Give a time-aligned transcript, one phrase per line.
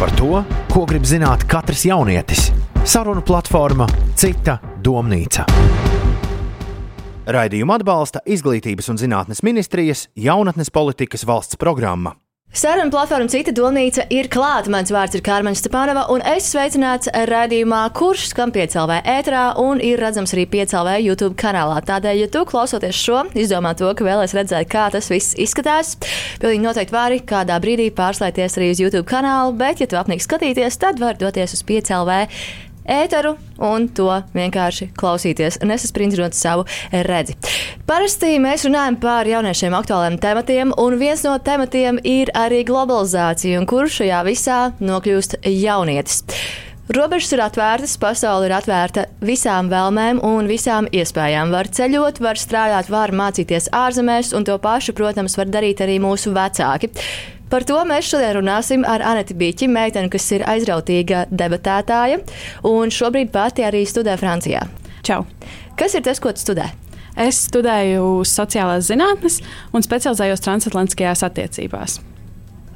[0.00, 0.38] Par to,
[0.72, 2.46] ko grib zināt katrs jaunietis.
[2.88, 3.84] Sarunu platforma
[4.16, 5.44] Cita domnīca.
[7.28, 12.14] Raidījumu atbalsta Izglītības un zinātnes ministrijas jaunatnes politikas valsts programma.
[12.50, 14.72] Saruna platforma Cita domnīca ir klāta.
[14.74, 20.02] Mans vārds ir Kārmaņa Stepanova, un es sveicināts raidījumā, kurš skan piecēlvē ēterā un ir
[20.02, 21.76] redzams arī piecēlvē YouTube kanālā.
[21.86, 25.94] Tādēļ, ja tu klausoties šo, izdomā to, ka vēlēs redzēt, kā tas viss izskatās,
[26.42, 30.80] pilnīgi noteikti vari kādā brīdī pārslēgties arī uz YouTube kanālu, bet, ja tu apnīk skatīties,
[30.82, 32.18] tad var doties uz piecēlvē
[32.84, 37.36] ēteru un to vienkārši klausīties, nesaspringzinot savu redzi.
[37.88, 43.68] Parasti mēs runājam par jauniešiem aktuāliem tematiem, un viens no tematiem ir arī globalizācija, un
[43.70, 46.24] kurš šajā visā nokļūst jaunietis.
[46.90, 51.52] Robežas ir atvērtas, pasaule ir atvērta visām vēlmēm un visām iespējām.
[51.54, 56.34] Var ceļot, var strādāt, var mācīties ārzemēs, un to pašu, protams, var darīt arī mūsu
[56.34, 56.90] vecāki.
[57.50, 62.20] Par to mēs šodien runāsim ar Aneti Bīķi, meiteni, kas ir aizrautīga debatētāja
[62.70, 64.62] un šobrīd pati arī studē Francijā.
[65.02, 65.24] Čau!
[65.78, 66.68] Kas ir tas, ko tu studē?
[67.18, 69.40] Es studēju sociālās zinātnes
[69.74, 71.98] un specializējos transatlantiskajās attiecībās.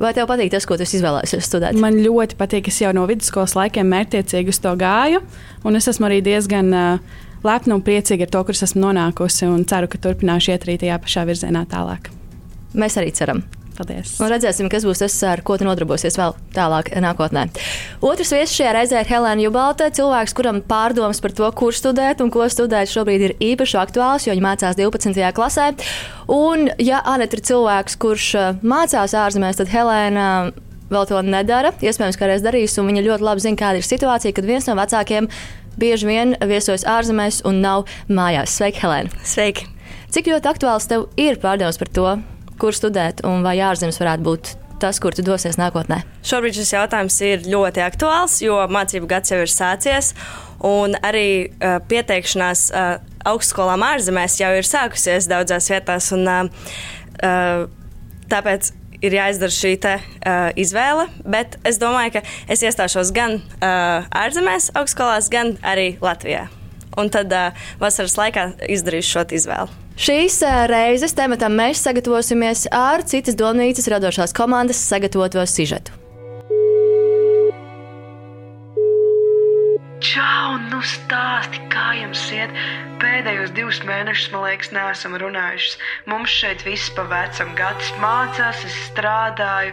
[0.03, 1.78] Vai tev patīk tas, ko tu izvēlējies studēt?
[1.78, 5.22] Man ļoti patīk, es jau no vidusskolas laikiem mērķiecīgi uz to gāju,
[5.62, 9.62] un es esmu arī diezgan uh, lepna un priecīga ar to, kur esmu nonākusi, un
[9.70, 12.11] ceru, ka turpināšu iet arī tajā pašā virzienā tālāk.
[12.75, 13.47] Mēs arī ceram.
[13.75, 14.12] Paldies.
[14.22, 17.48] Un redzēsim, kas būs tas, ar ko tu nodarbosies vēl tālāk nākotnē.
[18.06, 22.31] Otrs viesis šajā reizē ir Helēna Jubalta, cilvēks, kuram pārdomas par to, kur studēt un
[22.34, 25.25] ko studēt, šobrīd ir īpaši aktuāls, jo viņa mācās 12.
[25.34, 25.72] klasē.
[26.31, 30.28] Un, ja Anita ir cilvēks, kurš uh, mācās ārzemēs, tad Helēna
[30.94, 31.75] vēl to nedara.
[31.83, 34.78] Iespējams, ka reiz darīs, un viņa ļoti labi zina, kāda ir situācija, kad viens no
[34.78, 35.31] vecākiem
[35.81, 38.55] bieži vien viesojas ārzemēs un nav mājās.
[38.55, 39.25] Sveika, Helēna!
[39.27, 39.66] Sveiki!
[40.14, 42.11] Cik ļoti aktuāls tev ir pārdomas par to,
[42.60, 44.52] kur studēt un vai ārzemes varētu būt
[44.83, 46.02] tas, kur tu dosies nākotnē?
[46.27, 50.12] Šobrīd šis jautājums ir ļoti aktuāls, jo mācību gads jau ir sācies.
[50.64, 52.94] Un arī uh, pieteikšanās uh,
[53.28, 56.10] augstskolām ārzemēs jau ir sākusies daudzās vietās.
[56.16, 57.66] Un, uh,
[58.32, 58.72] tāpēc
[59.04, 61.06] ir jāizdara šī te, uh, izvēle.
[61.28, 66.48] Bet es domāju, ka es iestāšos gan uh, ārzemēs, augstskolās, gan arī Latvijā.
[67.00, 69.84] Un tad uh, vasaras laikā izdarīšu šo izvēli.
[69.94, 75.94] Šīs reizes tematam mēs sagatavosimies ar citas domnīcas radošās komandas sagatavoto sižetu.
[80.04, 82.50] Čau, nu stāsti, kā jums iet.
[82.99, 85.78] Pēdējos divus mēnešus, man liekas, neesam runājuši.
[86.10, 89.72] Mums šeit viss pa vecam gadus mācās, es strādāju,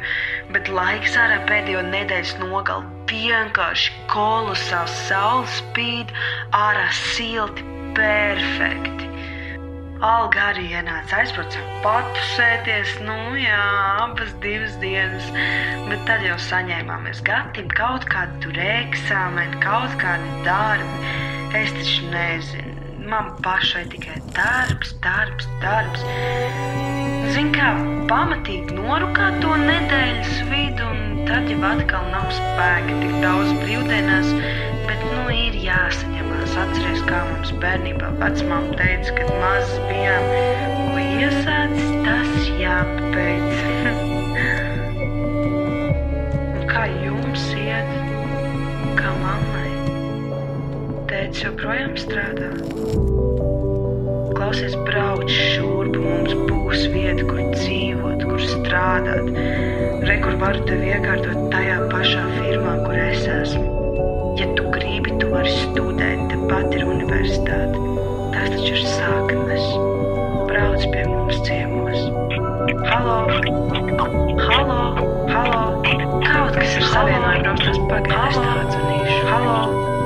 [0.54, 4.98] bet laiks ārā pēdējo nedēļas nogali vienkārši kolosāls.
[5.10, 6.14] Saule spīd,
[6.56, 7.66] ārā silti,
[7.98, 9.11] perfekti.
[10.02, 13.58] Alga arī ienāca, aizbrauca patusēties, nu jā,
[14.02, 15.28] abas divas dienas,
[15.92, 21.12] bet tad jau saņēmāmies gatavi kaut kādu tur eksāmenu, kaut kādi darbi.
[21.60, 22.74] Es taču nezinu,
[23.12, 26.02] man pašai tikai darbs, darbs, darbs.
[27.36, 27.70] Zinu, kā
[28.10, 34.34] pamatīgi norūkāt to nedēļas vidu, un tad jau atkal nav spēka tik daudz brīvdienās,
[34.90, 40.26] bet nu ir jāsaņem Es atceros, kā mums bērnībā vecmāmiņa teica, kad mazs bijām,
[40.92, 43.62] ko iesācis, tas jāpabeidz.
[46.74, 47.96] kā jums iet?
[49.00, 49.72] Kā mammai?
[51.08, 52.52] Tēvs joprojām strādā.
[54.36, 59.32] Klausies, brauc šurp, mums būs vieta, kur dzīvot, kur strādāt.
[60.04, 63.71] Re, kur varu tevi iekārtot tajā pašā firmā, kur es esmu.
[65.32, 67.80] Vari studēt, tepat ir universitāte.
[68.34, 69.70] Tas taču ir sāknes.
[70.50, 72.02] Brauc pie mums ciemos.
[72.90, 73.16] Halo!
[74.50, 74.82] Halo!
[75.32, 75.64] Halo!
[76.28, 79.24] Kaut kas ir savienojums, brauc tās pagaidas tāds zvanīšu.
[79.32, 80.01] Halo!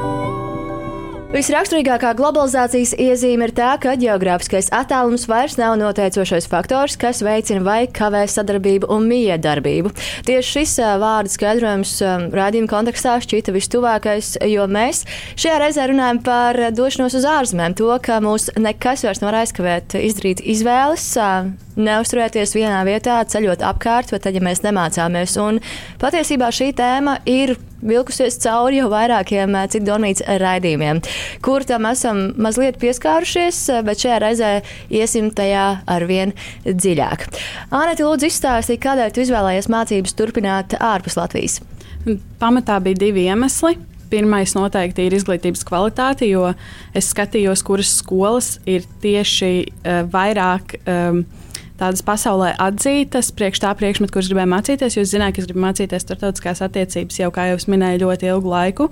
[1.33, 7.87] Visraksturīgākā globalizācijas iezīme ir tā, ka geogrāfiskais attālums vairs nav noteicošais faktors, kas veicina vai
[7.89, 9.91] kavē sadarbību un miedarbību.
[10.27, 11.95] Tieši šis vārdu skaidrojums
[12.29, 18.21] rādījuma kontekstā šķita vistuvākais, jo mēs šajā reizē runājam par došanos uz ārzemēm, to, ka
[18.23, 21.09] mūs nekas vairs nevar aizkavēt izdarīt izvēles,
[21.75, 25.39] neusturēties vienā vietā, ceļot apkārt, vai tad, ja mēs nemācāmies.
[25.41, 25.59] Un
[25.99, 31.01] patiesībā šī tēma ir vilkusies cauri jau vairākiem eh, citu donītas raidījumiem,
[31.45, 34.51] kur tam esam mazliet pieskārušies, eh, bet šajā reizē
[34.89, 36.35] iesim tajā arvien
[36.65, 37.27] dziļāk.
[37.71, 41.59] Anēti, lūdzu, izstāstīja, kādēļ tu izvēlējies mācības turpināt ārpus Latvijas?
[42.41, 43.77] Pamatā bija divi iemesli.
[44.05, 46.51] Pirmais noteikti ir izglītības kvalitāte, jo
[46.93, 51.23] es skatījos, kuras skolas ir tieši uh, vairāk um,
[51.79, 54.97] tādas pasaulē atzītas priekš tā priekšmeta, kurus gribēju mācīties.
[54.99, 58.51] Jūs zināt, ka es gribu mācīties starptautiskās attiecības jau, kā jau es minēju, ļoti ilgu
[58.53, 58.89] laiku.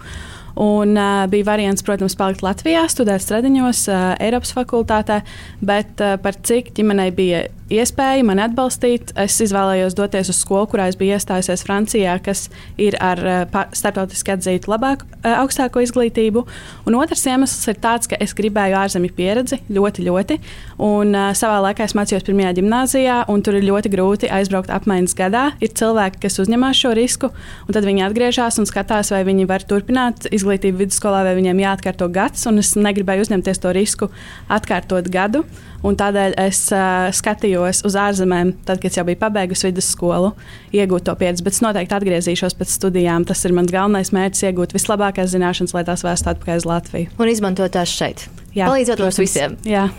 [0.53, 5.23] Un, uh, bija variants, protams, palikt Latvijā, studēt Stradiņos, uh, Eiropas fakultātē,
[5.65, 7.47] bet uh, par cik ģimenei bija
[7.79, 12.45] iespēja mani atbalstīt, es izvēlējos doties uz skolu, kurā es biju iestājusies Francijā, kas
[12.81, 16.45] ir ar uh, starptautiski atzītu labāku, uh, augstāko izglītību.
[16.89, 20.39] Un otrs iemesls ir tāds, ka es gribēju ārzemju pieredzi ļoti, ļoti.
[20.83, 25.17] Un, uh, savā laikā es mācījos pirmajā gimnājā, un tur ir ļoti grūti aizbraukt apmaiņas
[25.19, 25.43] gadā.
[25.63, 27.33] Ir cilvēki, kas uzņemas šo risku,
[27.67, 32.09] un tad viņi atgriežas un skatās, vai viņi var turpināt izglītību vidusskolā, vai viņiem jāatkārto
[32.13, 34.11] gads, un es negribēju uzņemties to risku
[34.51, 35.43] atkārtot gadu.
[35.83, 40.31] Tādēļ es uh, skatījos uz ārzemēm, tad, kad jau biju pabeigusi vidusskolu,
[40.71, 41.43] iegūt to pieredzi.
[41.43, 43.27] Bet es noteikti atgriezīšos pēc studijām.
[43.27, 47.11] Tas ir mans galvenais mērķis- iegūt vislabākās zināšanas, lai tās vēstu atpakaļ uz Latviju.
[47.19, 48.29] Un izmantot tās šeit.
[48.55, 49.57] Jā, Palīdzot mums visiem.
[49.65, 49.89] Jā.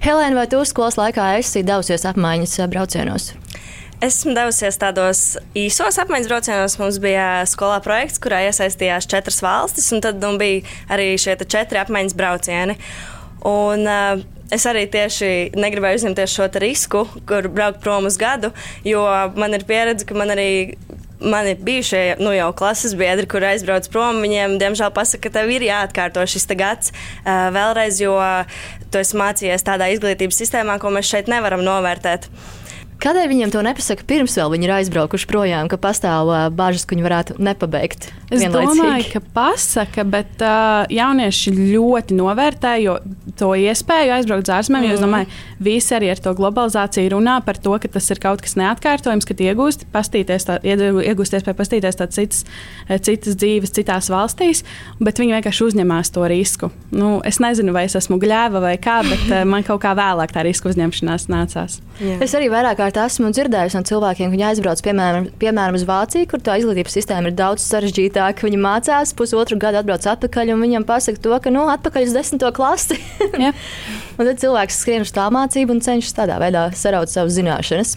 [0.00, 3.32] Helēna, vai tu skolas laikā esi devusies apmaiņas braucienos?
[4.04, 5.20] Esmu devusies tādos
[5.56, 6.78] īsos apmaiņas braucienos.
[6.78, 10.62] Mums bija skolā projekts, kurā iesaistījās četras valstis, un tad nu, bija
[10.92, 12.76] arī šie četri apmaiņas braucieni.
[13.46, 18.52] Un, uh, Es arī tieši negribēju uzņemties šo risku, kur braukt prom uz gadu,
[18.86, 19.02] jo
[19.34, 20.76] man ir pieredze, ka man arī
[21.20, 25.64] mani bijušie nu, jau klases biedri, kur aizbrauc prom, viņiem diemžēl pasaka, ka tev ir
[25.66, 28.14] jāatkārto šis gads uh, vēlreiz, jo
[28.92, 32.28] tu esi mācījies tādā izglītības sistēmā, ko mēs šeit nevaram novērtēt.
[32.96, 36.96] Kādēļ viņiem to nepasaka pirms vēl viņi ir aizbraukuši projām, ka pastāv uh, bažas, ka
[36.96, 38.08] viņi varētu nepabeigt?
[38.32, 42.72] Es domāju, ka pasaka, bet uh, jaunieši ļoti novērtē
[43.36, 44.86] to iespēju aizbraukt uz ārzemēm.
[44.86, 44.88] Mm.
[44.88, 45.06] Jo es mhm.
[45.06, 49.28] domāju, visi arī ar to globalizāciju runā par to, ka tas ir kaut kas neatkārtojams,
[49.28, 52.42] ka iegūst, pastīties, tā, iegūst iespēju pastīties citas,
[53.04, 54.64] citas dzīves, citās valstīs,
[55.02, 56.72] bet viņi vienkārši uzņemās to risku.
[56.96, 60.32] Nu, es nezinu, vai es esmu gļēva vai kā, bet uh, man kaut kā vēlāk
[60.32, 61.80] tā riska uzņemšanās nācās.
[62.00, 62.18] Jā.
[62.24, 66.28] Es arī vairāk kārt esmu dzirdējusi no cilvēkiem, ka viņi aizbrauc piemēram, piemēram uz Vāciju,
[66.30, 68.46] kur tā izglītības sistēma ir daudz sarežģītāka.
[68.46, 72.50] Viņi mācās pusotru gadu, atbrauc atpakaļ, un viņam pasaka to, ka nu, atpakaļ uz desmito
[72.54, 72.98] klasi.
[74.18, 77.96] un tad cilvēks skrien uz tā mācību un cenšas tādā veidā saraut savas zināšanas.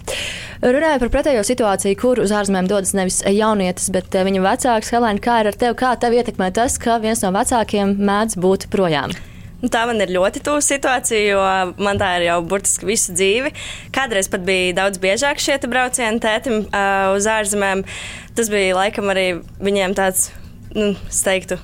[0.65, 5.23] Runājot par pretējo situāciju, kur uz ārzemēm dodas nevis jaunietis, bet eh, viņa vecāks, Helēna,
[5.23, 9.13] kā ir ar tevi, kā tev ietekmē tas, ka viens no vecākiem mēdz būt projām?
[9.59, 11.39] Nu, tā man ir ļoti tuva situācija, jo
[11.83, 13.51] man tā ir jau burtiski visu dzīvi.
[13.95, 17.83] Kādreiz pat bija daudz biežāk šie braucieni tētim uh, uz ārzemēm.
[18.37, 20.29] Tas bija laikam arī viņiem tāds,
[20.77, 21.57] nu, es teiktu,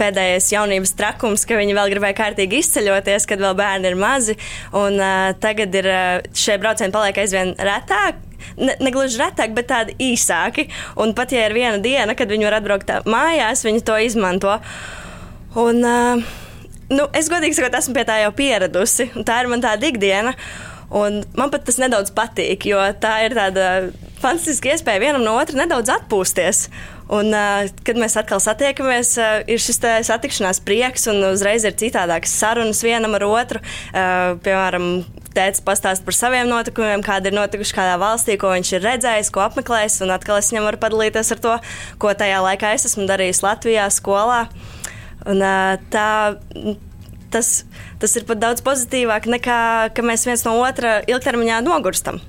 [0.00, 4.38] pēdējais jaunības trakums, ka viņi vēl gribēja kārtīgi izceļoties, kad vēl bērni ir mazi.
[4.72, 8.24] Un, uh, tagad ir, uh, šie braucieni paliek aizvien retāk.
[8.56, 10.70] Ne, ne gluži retāk, bet tādi īsāki.
[11.02, 14.56] Un pat ja ir viena diena, kad viņi var atbraukt mājās, viņi to izmanto.
[15.60, 16.34] Un, uh,
[16.92, 19.10] nu, es godīgi sakot, esmu pie tā jau pieradusi.
[19.26, 20.34] Tā ir man tāda ikdiena.
[20.96, 23.88] Un man pat tas nedaudz patīk, jo tā ir tāda
[24.22, 26.68] fantastiska iespēja vienam no otra nedaudz atpūsties.
[27.10, 32.34] Un, uh, kad mēs atkal satiekamies, uh, ir šis satikšanās prieks, un uzreiz ir citādākas
[32.38, 33.62] sarunas vienam ar otru.
[33.90, 35.04] Uh, piemēram,
[35.36, 39.44] tēvs pastāst par saviem notikumiem, kādi ir notikuši kādā valstī, ko viņš ir redzējis, ko
[39.46, 40.00] apmeklējis.
[40.06, 41.58] Un atkal es viņam varu padalīties ar to,
[42.02, 44.46] ko tajā laikā es esmu darījis Latvijā, skolā.
[45.26, 45.42] Un,
[45.90, 46.08] tā,
[47.34, 47.50] tas,
[48.02, 49.58] tas ir pat daudz pozitīvāk nekā,
[49.96, 52.20] ka mēs viens no otra ilgtermiņā nogurstam.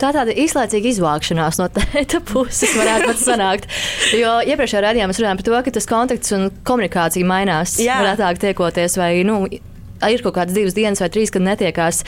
[0.00, 3.66] Tā tāda īslaicīga izvākšanās no tā puses varētu pat sanākt.
[4.16, 7.76] Jo iepriekšējā rādījumā mēs runājām par to, ka tas kontakts un komunikācija mainās.
[7.84, 9.42] Jā, retāk tiekoties, vai nu,
[10.08, 12.04] ir kaut kādas divas dienas vai trīs, kad netiekās.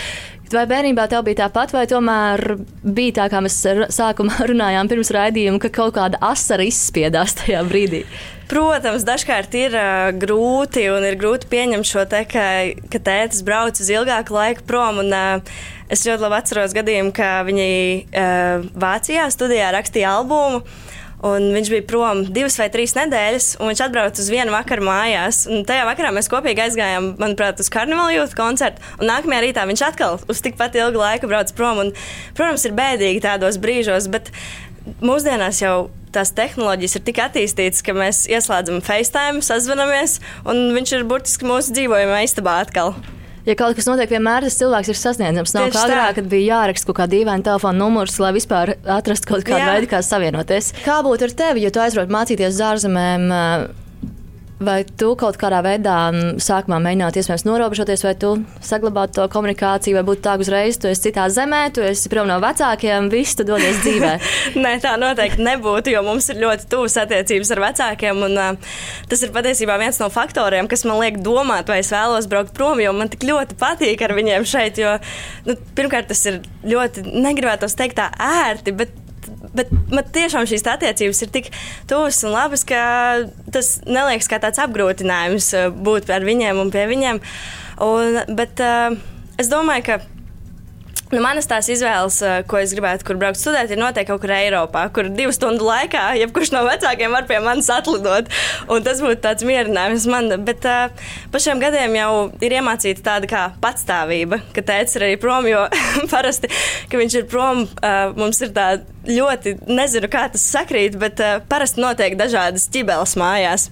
[0.52, 3.60] Vai bērnībā tev bija tāpat, vai tomēr bija tā, kā mēs
[3.92, 8.06] sākumā runājām pirms raidījuma, ka kaut kāda asara izspiedās tajā brīdī?
[8.52, 12.42] Protams, dažkārt ir uh, grūti un ir grūti pieņemt šo te, ka,
[12.92, 14.98] ka tētis brauc uz ilgāku laiku prom.
[15.00, 17.70] Un, uh, es ļoti labi atceros gadījumu, ka viņi
[18.04, 20.60] uh, Vācijā studijā rakstīja albumu.
[21.22, 25.44] Un viņš bija prom divas vai trīs nedēļas, un viņš atbrauca uz vienu vakaru mājās.
[25.46, 28.84] Un tajā vakarā mēs kopīgi aizgājām, manuprāt, uz karnevāla jūtas koncertu.
[28.98, 31.80] Un nākamajā rītā viņš atkal uz tikpat ilgu laiku brauca prom.
[31.86, 31.94] Un,
[32.36, 34.28] protams, ir bēdīgi tādos brīžos, bet
[35.02, 35.76] mūsdienās jau
[36.12, 41.74] tās tehnoloģijas ir tik attīstītas, ka mēs ieslēdzam FaceTime, sazvanamies, un viņš ir burtiski mūsu
[41.76, 42.94] dzīvojamā istabā atkal.
[43.42, 45.54] Ja kaut kas notiek, vienmēr tas cilvēks ir sasniedzams.
[45.56, 49.42] Nav kā agrāk, kad bija jāraksta kaut kāda dīvaina telefona numurs, lai vispār atrastu kaut
[49.48, 49.72] kādu Jā.
[49.74, 50.70] veidu, kā savienoties.
[50.84, 53.26] Kā būtu ar tevi, ja tu aizbrauc mācīties uz ārzemēm?
[54.62, 55.96] Vai tu kaut kādā veidā
[56.42, 61.08] sākumā mēģinātu iespējams norobežoties, vai tu saglabātu to komunikāciju, vai būtu tā, uzreiz tu esi
[61.08, 64.12] citā zemē, tu esi prom no vecākiem, viss tu dodies dzīvē?
[64.62, 68.22] Nē, tā noteikti nebūtu, jo mums ir ļoti tuvas attiecības ar vecākiem.
[68.28, 68.72] Un, uh,
[69.10, 72.82] tas ir patiesībā viens no faktoriem, kas man liek domāt, vai es vēlos braukt prom,
[72.82, 74.78] jo man tik ļoti patīk ar viņiem šeit.
[74.82, 74.98] Jo,
[75.48, 78.94] nu, pirmkārt, tas ir ļoti, negribētu teikt tā ērti, bet
[79.56, 81.50] bet man tiešām šīs attiecības ir tik
[81.90, 82.82] tuvas un labas, ka
[83.54, 87.22] tas neliekas kā tāds apgrūtinājums uh, būt ar viņiem un pie viņiem.
[87.82, 88.96] Un, bet uh,
[89.40, 90.02] es domāju, ka
[91.12, 94.32] Nu, manas tās izvēles, uh, ko es gribētu, kur braukt studēt, ir noteikti kaut kur
[94.32, 98.30] Eiropā, kur divu stundu laikā, jebkurš no vecākiem var pie manis atlidot.
[98.86, 100.32] Tas būtu tāds mierinājums man.
[100.46, 100.88] Bet uh,
[101.28, 105.66] pa šiem gadiem jau ir iemācīta tāda kā patstāvība, ka tēvs ir arī prom, jo
[106.14, 106.48] parasti,
[106.88, 111.40] ka viņš ir prom, uh, mums ir tāda ļoti nezinu, kā tas sakrīt, bet uh,
[111.50, 113.68] parasti notiek dažādas ķibeles mājās.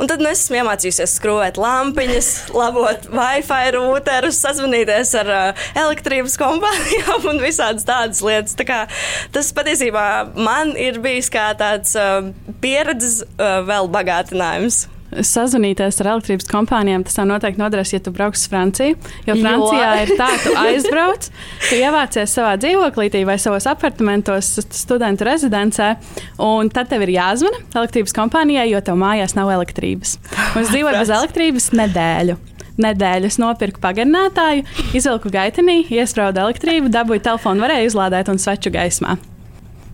[0.00, 6.38] Un tad nu, es esmu iemācījusies skrūvēt lampiņas, labot Wi-Fi routerus, sazvanīties ar uh, elektrības
[6.40, 8.56] kompānijām un visādas tādas lietas.
[8.56, 8.80] Tā kā,
[9.34, 10.06] tas patiesībā
[10.38, 12.32] man ir bijis kā tāds uh,
[12.64, 18.50] pieredzes uh, vēl bagātinājums sazvanīties ar elektrības kompānijām, tas noteikti noderēs, ja tu brauks uz
[18.52, 18.98] Franciju.
[19.26, 20.02] Jo Francijā jo.
[20.04, 21.30] ir tā, tu aizbrauc,
[21.68, 25.94] tu ievācies savā dzīvoklītī vai savos apartamentos, studentu rezidencē,
[26.44, 30.18] un tad tev ir jāzvana elektrības kompānijai, jo tev mājās nav elektrības.
[30.54, 32.38] Mums dzīvot bez elektrības nedēļu.
[32.80, 34.64] Es nopirku pagarinātāju,
[34.96, 39.18] izvilku gaitenī, iesprādu elektrību, dabūju telefonu, varēju uzlādēt un sveču gaismā.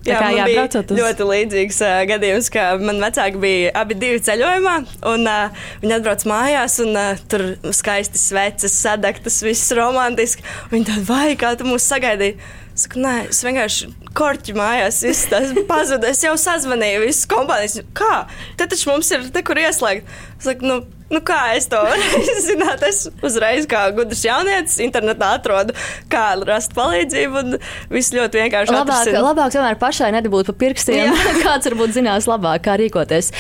[0.07, 4.21] Jā, kā, jā, braucot uz ļoti līdzīgs uh, gadījums, ka man vecāki bija abi divi
[4.27, 4.77] ceļojumā,
[5.13, 10.47] un uh, viņi atbrauc mājās, un uh, tur skaisti sveces, sadegtas, viss romantiski.
[10.73, 12.39] Viņi tādi, vai kā tu mūs sagaidīji?
[12.77, 16.11] Saku, nē, es vienkārši korķi mājās, viss tas pazuda.
[16.13, 17.79] Es jau sazvanīju visas kompānijas.
[17.97, 18.27] Kā?
[18.61, 20.13] Te taču mums ir te, kur ieslēgt.
[20.37, 22.83] Es saku, nu, Nu, kā es to varēju zināt?
[22.87, 25.77] Es uzreiz, kā gudrs jaunietis, internetā atrodu,
[26.11, 27.61] kā rast palīdzību.
[27.95, 28.75] Viss ļoti vienkārši.
[28.75, 29.21] Labāk, atrasina.
[29.23, 31.15] labāk tomēr pašai nedabūt pa pirkstiem.
[31.47, 33.31] Kāds varbūt zinās labāk, kā rīkoties.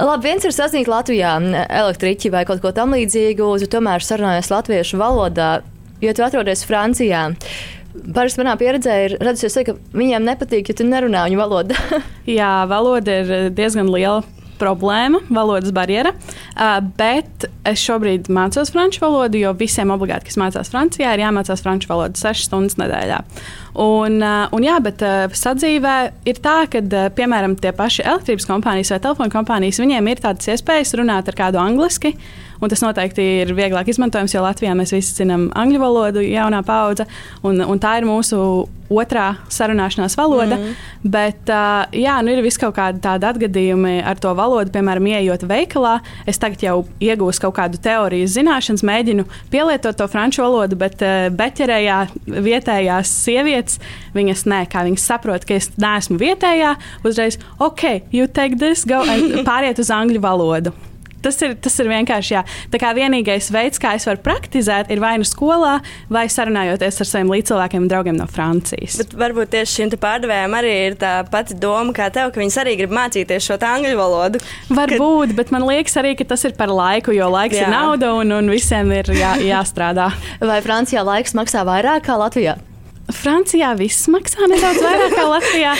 [0.00, 1.34] Labi, viens ir sasniegt Latvijā
[1.66, 5.50] elektriķi vai kaut ko tam līdzīgu, tomēr sarunājies latviešu valodā,
[6.00, 7.26] jo tu atrodies Francijā.
[8.14, 11.78] Parasti manā pieredzē ir radusies, ka viņiem nepatīk, ja tu nerunā viņu valodā.
[12.40, 14.22] Jā, valoda ir diezgan liela
[14.60, 16.12] problēma, valodas barjera.
[16.52, 21.64] Uh, bet es šobrīd mācos franču valodu, jo visiem obligāti, kas mācās Francijā, ir jāmācās
[21.64, 23.22] franču valoda 6 stundas nedēļā.
[23.80, 25.02] Un, uh, un jā, bet
[25.38, 25.96] sadzīvē
[26.28, 26.84] ir tā, ka,
[27.16, 31.62] piemēram, tie paši elektrības kompānijas vai telefonu kompānijas, viņiem ir tādas iespējas runāt ar kādu
[31.62, 32.14] angliski.
[32.60, 37.08] Un tas noteikti ir vieglāk izmantojams, jo Latvijā mēs visi zinām angļu valodu, jaunā paudze,
[37.46, 38.40] un, un tā ir mūsu
[38.90, 40.58] otrā sarunāšanās valoda.
[40.58, 40.74] Mm.
[41.14, 45.46] Bet, uh, jā, nu ir vis kaut kādi tādi atgadījumi ar to valodu, piemēram, ieejot
[45.48, 45.96] veikalā.
[46.28, 51.30] Es tagad jau iegūstu kaut kādu teorijas zināšanas, mēģinu pielietot to franču valodu, bet uh,
[51.38, 52.02] beķerējā
[52.50, 53.80] vietējās sievietes,
[54.16, 56.74] viņas nē, kā viņas saprot, ka es neesmu vietējā,
[57.06, 59.04] uzreiz, ok, you take this, go,
[59.48, 60.74] pāriet uz angļu valodu.
[61.20, 62.42] Tas ir, tas ir vienkārši jā.
[62.72, 65.78] Tā kā vienīgais veids, kā es varu praktizēt, ir vai nu skolā,
[66.12, 68.96] vai sarunājoties ar saviem līdzcilvēkiem un draugiem no Francijas.
[69.02, 72.76] Bet varbūt tieši šim pārdevējam arī ir tā pati doma, kā tev, ka viņas arī
[72.80, 74.40] grib mācīties šo angļu valodu.
[74.70, 75.36] Varbūt, kad...
[75.42, 77.68] bet man liekas arī, ka tas ir par laiku, jo laiks jā.
[77.68, 80.10] ir nauda un, un visiem ir jā, jāstrādā.
[80.50, 82.56] vai Francijā laiks maksā vairāk kā Latvijā?
[83.10, 85.74] Francijā viss maksā nedaudz vairāk kā Latvijā.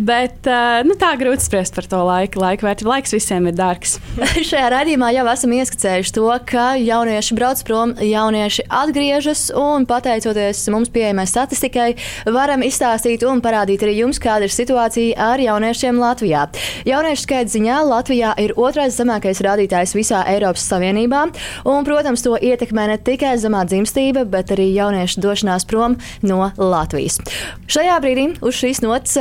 [0.00, 2.40] Bet uh, nu, tā grūti spriest par to laiku.
[2.40, 3.98] Laika vērtība laiks visiem ir dārgs.
[4.48, 10.88] Šajā raidījumā jau esam ieskicējuši to, ka jaunieši brauc prom, jaunieši atgriežas un pateicoties mums
[10.94, 11.90] pieejamai statistikai,
[12.32, 16.46] varam izstāstīt un parādīt arī jums, kāda ir situācija ar jauniešiem Latvijā.
[16.88, 21.26] Jauniešu skaita ziņā Latvijā ir otrais zemākais rādītājs visā Eiropas Savienībā,
[21.68, 27.20] un, protams, to ietekmē ne tikai zemā dzimstība, bet arī jauniešu došanās prom no Latvijas.
[27.68, 29.20] Šajā brīdī uz šīs nots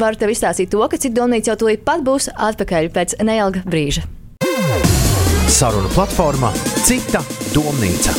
[0.00, 4.06] varu tev izstāstīt to, ka cita domnīca jau tūlīt pat būs atpakaļ pēc neilga brīža.
[5.56, 6.50] Saruna platformā
[6.84, 7.22] Cita
[7.54, 8.12] domnīca.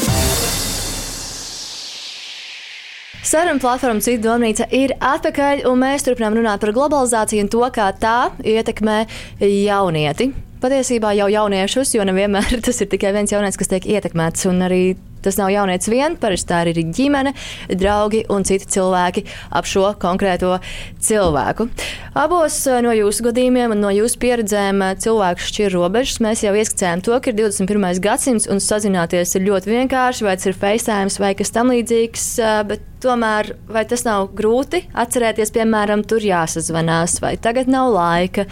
[3.27, 7.91] Saruna platforma Cita domnīca ir atpakaļ, un mēs turpinām runāt par globalizāciju un to, kā
[7.99, 9.01] tā ietekmē
[9.43, 10.31] jaunieti.
[10.61, 14.81] Patiesībā jau jauniešus, jo nevienmēr tas ir tikai viens jaunietis, kas tiek ietekmēts, un arī
[15.27, 17.33] Tas nav jaunietis vien, parasti tā ir ģimene,
[17.75, 19.23] draugi un citi cilvēki
[19.57, 20.53] ap šo konkrēto
[21.03, 21.67] cilvēku.
[22.17, 26.21] Abos eh, no jūsu gadījumiem un no jūsu pieredzēm eh, cilvēku šķir robežas.
[26.23, 27.99] Mēs jau ieskicējām to, ka ir 21.
[28.03, 32.79] gadsimts un sazināties ir ļoti vienkārši, vai tas ir FaceTime vai kas tam līdzīgs, eh,
[33.03, 38.47] tomēr vai tas nav grūti atcerēties, piemēram, tur jāsazvanās vai tagad nav laika.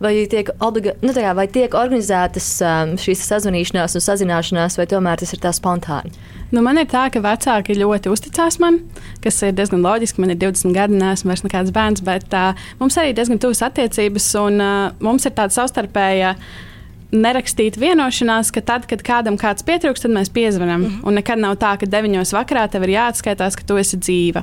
[0.00, 5.20] Vai tiek, obliga, nu, tajā, vai tiek organizētas um, šīs sazvanīšanās un sazināšanās, vai tomēr
[5.20, 6.14] tas ir tā spontāni?
[6.50, 8.80] Nu, man ir tā, ka vecāki ļoti uzticās man,
[9.20, 10.22] kas ir diezgan loģiski.
[10.24, 13.60] Man ir 20 gadi, neesmu vairs nekāds bērns, bet uh, mums arī ir diezgan tuvas
[13.68, 16.32] attiecības, un uh, mums ir tāda savstarpēja.
[16.32, 16.69] Uh,
[17.10, 20.80] nerakstīta vienošanās, ka tad, kad kādam kāds pietrūkst, tad mēs piezvanām.
[20.80, 21.06] Mm -hmm.
[21.08, 24.42] Un nekad nav tā, ka 9.00 vakarā tev ir jāatskaitās, ka tu esi dzīva.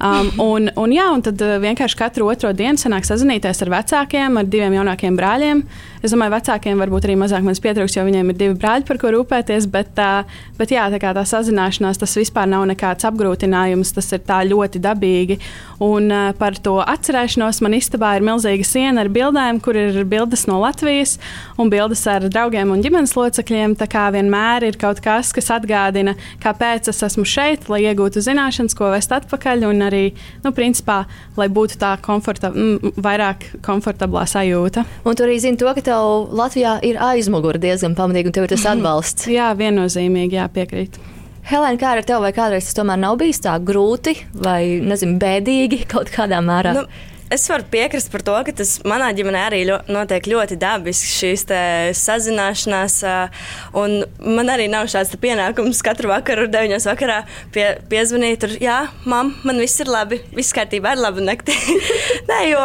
[0.00, 4.38] Um, un, un, jā, un tad uh, vienkārši katru otro dienu sanāk sazināties ar vecākiem,
[4.38, 5.62] ar diviem jaunākiem brāļiem.
[6.02, 9.08] Es domāju, vecākiem varbūt arī mazāk manis pietrūks, jo viņiem ir divi brāļi, par ko
[9.10, 9.66] rūpēties.
[9.66, 10.24] Bet, uh,
[10.58, 13.92] bet jā, tā, tā sazināšanās tas vispār nav nekāds apgrūtinājums.
[13.92, 15.38] Tas ir tā ļoti dabīgi.
[15.82, 20.46] Un uh, par to atcerēšanos man istabā ir milzīga siena ar bildēm, kur ir bildes
[20.48, 21.16] no Latvijas
[21.60, 23.76] un bildes ar draugiem un ģimenes locekļiem.
[23.80, 28.76] Tā kā vienmēr ir kaut kas, kas atgādina, kāpēc es esmu šeit, lai iegūtu zināšanas,
[28.76, 30.04] ko vest atpakaļ, un arī,
[30.44, 31.02] nu, principā,
[31.36, 34.86] lai būtu tā komforta, m, vairāk komfortablā sajūta.
[35.04, 38.56] Un tu arī zini to, ka tev Latvijā ir aizmugure diezgan pamatīgi, un tev ir
[38.56, 39.28] tas atbalsts.
[39.28, 41.00] jā, viennozīmīgi, jā, piekrīt.
[41.46, 45.84] Helēna, kā ar tevi, vai kādreiz tas tomēr nav bijis tā grūti vai, nezinu, bēdīgi
[45.92, 46.72] kaut kādā mērā?
[46.74, 46.86] Nu,
[47.26, 51.42] Es varu piekrist par to, ka tas manā ģimenē arī ļo, notiek ļoti dabiski šīs
[51.98, 53.00] sazināšanās.
[53.74, 56.78] Un man arī nav šāds pienākums katru vakaru, 9.
[56.86, 57.16] vakarā
[57.54, 58.38] pie, piezvanīt.
[58.44, 58.76] Tur, jā,
[59.10, 61.56] mam, man viss ir labi, viss kārtībā, ir labi nakti.
[62.30, 62.62] Nē, jo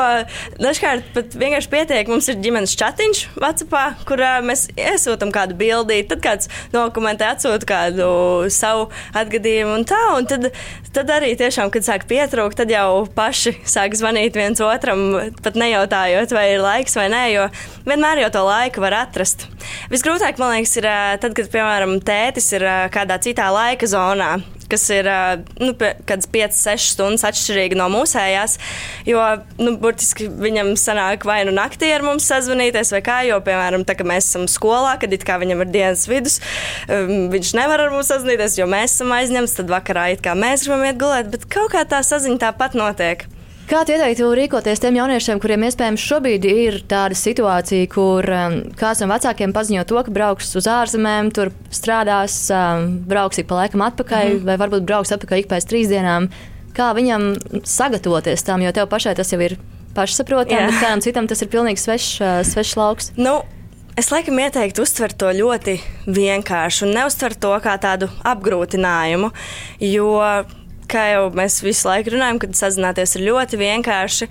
[0.61, 2.13] dažkārt pat vienkārši pietiek.
[2.13, 8.11] Mums ir ģimenes chatiņš Vācijā, kur mēs iesūtām kādu bildīti, tad kāds dokumentē, atsūta kādu
[8.53, 10.03] savu atgadījumu un tā.
[10.19, 10.51] Un tad,
[10.93, 15.55] tad arī tiešām, kad sāk pietrūkt, tad jau paši sāk zvanīt viens viens otram, pat
[15.55, 17.49] nejautājot, vai ir laiks vai nē, jo
[17.87, 19.47] vienmēr jau to laiku var atrast.
[19.91, 20.87] Visgrūtāk, man liekas, ir
[21.21, 24.39] tad, kad, piemēram, tētis ir kādā citā laika zonā
[24.71, 25.03] kas ir
[25.59, 28.53] nu, kādas 5, 6 stundas atšķirīgi no mūsējās.
[29.03, 29.19] Jo,
[29.59, 33.97] nu, burtiski viņam sanāk vai nu naktī ar mums sazvanīties, vai kā, jo, piemēram, tā,
[34.07, 36.39] mēs esam skolā, kad it kā viņam ir dienas vidus,
[36.87, 40.87] viņš nevar ar mums sazvanīties, jo mēs esam aizņemti, tad vakarā it kā mēs gribam
[40.87, 43.27] iet gulēt, bet kaut kā tā saziņa tāpat notiek.
[43.71, 48.99] Kā tu ieteiktu rīkoties tiem jauniešiem, kuriem iespējams šobrīd ir tāda situācija, kur um, kāds
[48.99, 53.85] no vecākiem paziņo to, ka brauks uz ārzemēm, tur strādās, um, brauks ik pa laikam
[53.87, 54.49] atpakaļ, mm -hmm.
[54.49, 56.27] vai varbūt brauks atpakaļ ik pēc trīs dienām?
[56.75, 57.31] Kā viņam
[57.63, 59.55] sagatavoties tam, jo tev pašai tas jau ir
[59.95, 63.11] pašsaprotami, bet kādam citam tas ir pilnīgi svešs, uh, svešs lauks?
[63.15, 63.39] Nu.
[63.95, 69.31] Es laikam ieteiktu uztvert to ļoti vienkārši un neuztvert to kā tādu apgrūtinājumu,
[69.79, 70.15] jo
[70.91, 74.29] kā jau mēs visu laiku runājam, kad sazināties ir ļoti vienkārši.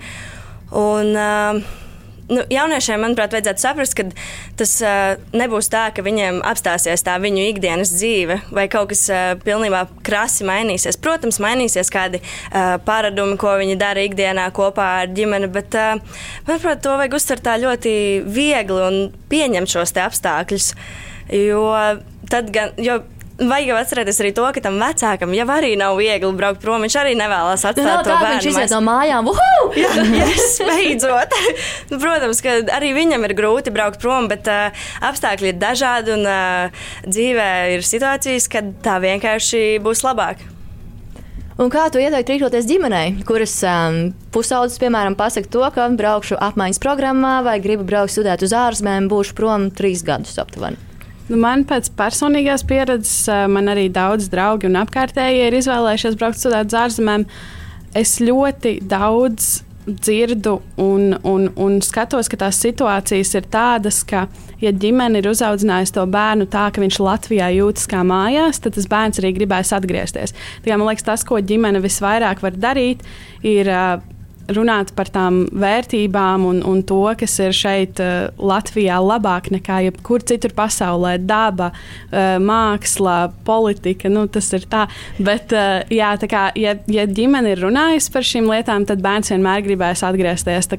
[0.71, 1.79] Un, uh,
[2.31, 4.05] nu, jauniešiem, manuprāt, vajadzētu saprast, ka
[4.59, 9.33] tas uh, nebūs tā, ka viņiem apstāsies tā viņu ikdienas dzīve, vai kaut kas uh,
[9.43, 10.99] pilnībā krasi mainīsies.
[11.01, 16.83] Protams, mainīsies kādi uh, paradumi, ko viņi dara ikdienā kopā ar ģimeni, bet, uh, manuprāt,
[16.85, 17.93] to vajag uztvert tā ļoti
[18.27, 20.73] viegli un pieņemt šos apstākļus.
[21.31, 21.65] Jo
[22.31, 23.01] tad gan, jo
[23.49, 26.83] vajag jau atcerēties arī to, ka tam vecākam jau arī nav viegli braukt prom.
[26.85, 28.37] Viņš arī nevēlas atstāt nu, to bērnu.
[28.37, 29.31] Viņš iziet no mājām.
[29.81, 31.37] jā, yes, beidzot.
[31.91, 36.23] Nu, protams, ka arī viņam ir grūti braukt prom, bet uh, apstākļi ir dažādi un
[36.27, 40.45] uh, dzīvē ir situācijas, kad tā vienkārši būs labāk.
[41.61, 43.99] Un kā tu ieteiktu rīkoties ģimenei, kuras um,
[44.33, 49.35] pusaudzes, piemēram, pasakā to, ka braukšu apmaiņas programmā vai gribu braukt studēt uz ārzemēm, būšu
[49.37, 50.90] prom trīs gadus aptuveni?
[51.29, 56.71] Nu, man pēc personīgās pieredzes, man arī daudz draugi un apkārtēji ir izvēlējušies braukt studēt
[56.71, 57.27] uz ārzemēm.
[57.97, 64.25] Es ļoti daudz dzirdu un, un, un skatos, ka tās situācijas ir tādas, ka,
[64.61, 68.89] ja ģimene ir uzaugusi to bērnu tā, ka viņš Latvijā jūtas kā mājās, tad tas
[68.91, 70.35] bērns arī gribēs atgriezties.
[70.61, 73.05] Tā kā, man liekas, tas, ko ģimene visvairāk var darīt,
[73.41, 73.97] ir uh,
[74.49, 80.23] runāt par tām vērtībām un, un to, kas ir šeit uh, Latvijā labāk nekā jebkur
[80.27, 84.09] citur pasaulē- daba, uh, māksla, politika.
[84.09, 84.87] Nu, tas ir tā.
[85.19, 89.31] Bet, uh, jā, tā kā, ja, ja ģimene ir runājusi par šīm lietām, tad bērns
[89.33, 90.69] vienmēr gribēs atgriezties.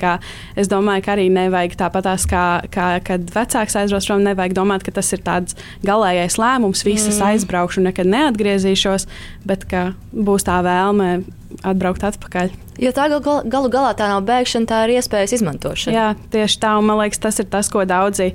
[0.56, 4.94] Es domāju, ka arī nevajag tāpatās, kā, kā kad vecāks aizbrauc prom, nevajag domāt, ka
[4.94, 7.28] tas ir tāds galīgais lēmums, visas mm.
[7.32, 9.06] aizbraukšu nekad neatgriezīšos,
[9.48, 11.22] bet ka būs tā vēlme
[11.62, 12.52] atbraukt atpakaļ.
[12.80, 15.92] Jo tā gal, gal, galu galā tā nav bēgšana, tā ir iespējas izmantošana.
[15.96, 18.30] Jā, tieši tā, un man liekas, tas ir tas, ko daudzi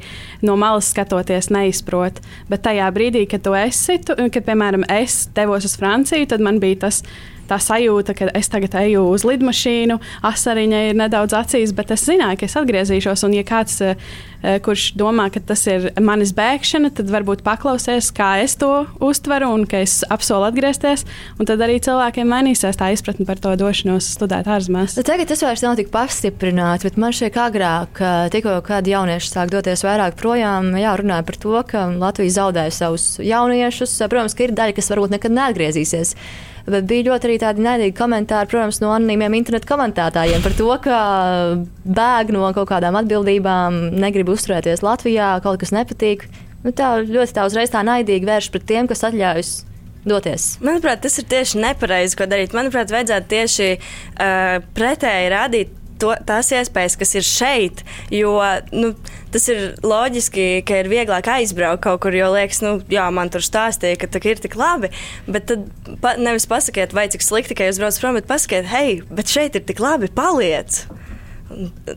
[0.45, 2.21] no malas skatoties neizprot.
[2.51, 6.61] Bet tajā brīdī, kad tu esi, tu, kad, piemēram, es devos uz Franciju, tad man
[6.61, 7.01] bija tas
[7.47, 12.41] tā sajūta, ka es tagad eju uz lidmašīnu, asariņa ir nedaudz acīs, bet es zināju,
[12.41, 13.23] ka es atgriezīšos.
[13.27, 13.95] Un, ja kāds, uh,
[14.63, 19.65] kurš domā, ka tas ir manis bēgšana, tad varbūt paklausies, kā es to uztveru un
[19.69, 21.07] ka es apsolu atgriezties.
[21.39, 24.97] Tad arī cilvēkiem mainīsies tā izpratne par to došanos studēt ārzemēs.
[24.99, 28.01] Nu, tagad tas vairs nav tik pastiprināts, bet man ka agrāk,
[28.33, 33.07] tikko kādi jaunieši sāk doties vairāk projām, jā, runāja par to, ka Latvija zaudēja savus
[33.23, 33.95] jauniešus.
[34.11, 36.15] Protams, ka ir daļa, kas varbūt nekad neatgriezīsies.
[36.67, 40.97] Bet bija ļoti arī tādi naidīgi komentāri, protams, no anonīmiem internetu komentētājiem par to, ka
[41.87, 46.27] bēg no kaut kādām atbildībām, negrib uzturēties Latvijā, kaut kas nepatīk.
[46.65, 49.53] Nu, tā ļoti tā uzreiz tā naidīgi vērš pret tiem, kas atļaujas
[50.07, 50.55] doties.
[50.63, 52.55] Manuprāt, tas ir tieši nepareizi, ko darīt.
[52.57, 57.83] Manuprāt, vajadzētu tieši uh, pretēji rādīt to, tās iespējas, kas ir šeit.
[58.13, 58.35] Jo
[58.75, 58.93] nu,
[59.33, 63.45] tas ir loģiski, ka ir vieglāk aizbraukt kaut kur, jo liekas, nu, jā, man tur
[63.45, 64.91] stāstīja, ka ir tik labi.
[65.27, 65.67] Bet tad
[66.03, 69.59] pa, nevis pasakiet, vai cik slikti, ka jūs braucat prom, bet pasakiet, hei, bet šeit
[69.59, 70.85] ir tik labi, paliec!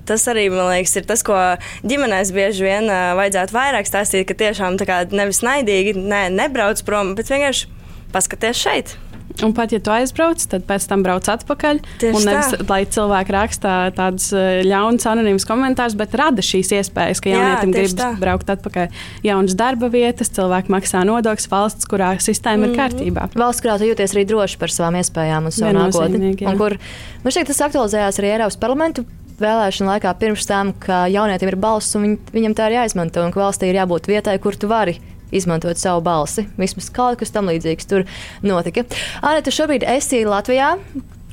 [0.07, 1.35] Tas arī, man liekas, ir tas, ko
[1.83, 4.79] ģimenēs bieži vien uh, vajadzētu vairāk stāstīt, ka tiešām
[5.11, 7.80] nevis naidīgi, ne, nebrauc prom, bet vienkārši
[8.12, 8.96] paskaties šeit.
[9.44, 11.81] Un pat ja tu aizbrauc, tad pēc tam brauc atpakaļ.
[12.03, 12.66] Tieši un nevis, tā.
[12.68, 17.94] lai cilvēki raksta tādus eh, ļaunus, anonīmus komentārus, bet rada šīs iespējas, ka jaunietim grib
[17.96, 18.11] tā.
[18.20, 18.90] braukt atpakaļ.
[19.25, 22.75] Jaunas darba vietas, cilvēki maksā nodokļus, valsts, kurā sistēma mm -hmm.
[22.75, 22.81] ir mhm.
[22.83, 23.29] kārtībā.
[23.44, 26.35] Valsts, kurā tu jūties arī droši par savām iespējām un savu nākotni.
[26.61, 26.77] Kur
[27.23, 29.07] man šķiet, tas aktualizējās arī Eiropas parlamentu
[29.40, 33.33] vēlēšanu laikā pirms tam, ka jaunietim ir balss un viņ, viņam tā ir jāizmanto, un
[33.33, 34.99] ka valstī ir jābūt vietai, kur tu vari
[35.33, 36.47] izmantot savu balsi.
[36.61, 38.07] Vismaz kaut kas tam līdzīgs tur
[38.47, 38.87] notika.
[39.23, 40.75] Anna, tu šobrīd esi Latvijā.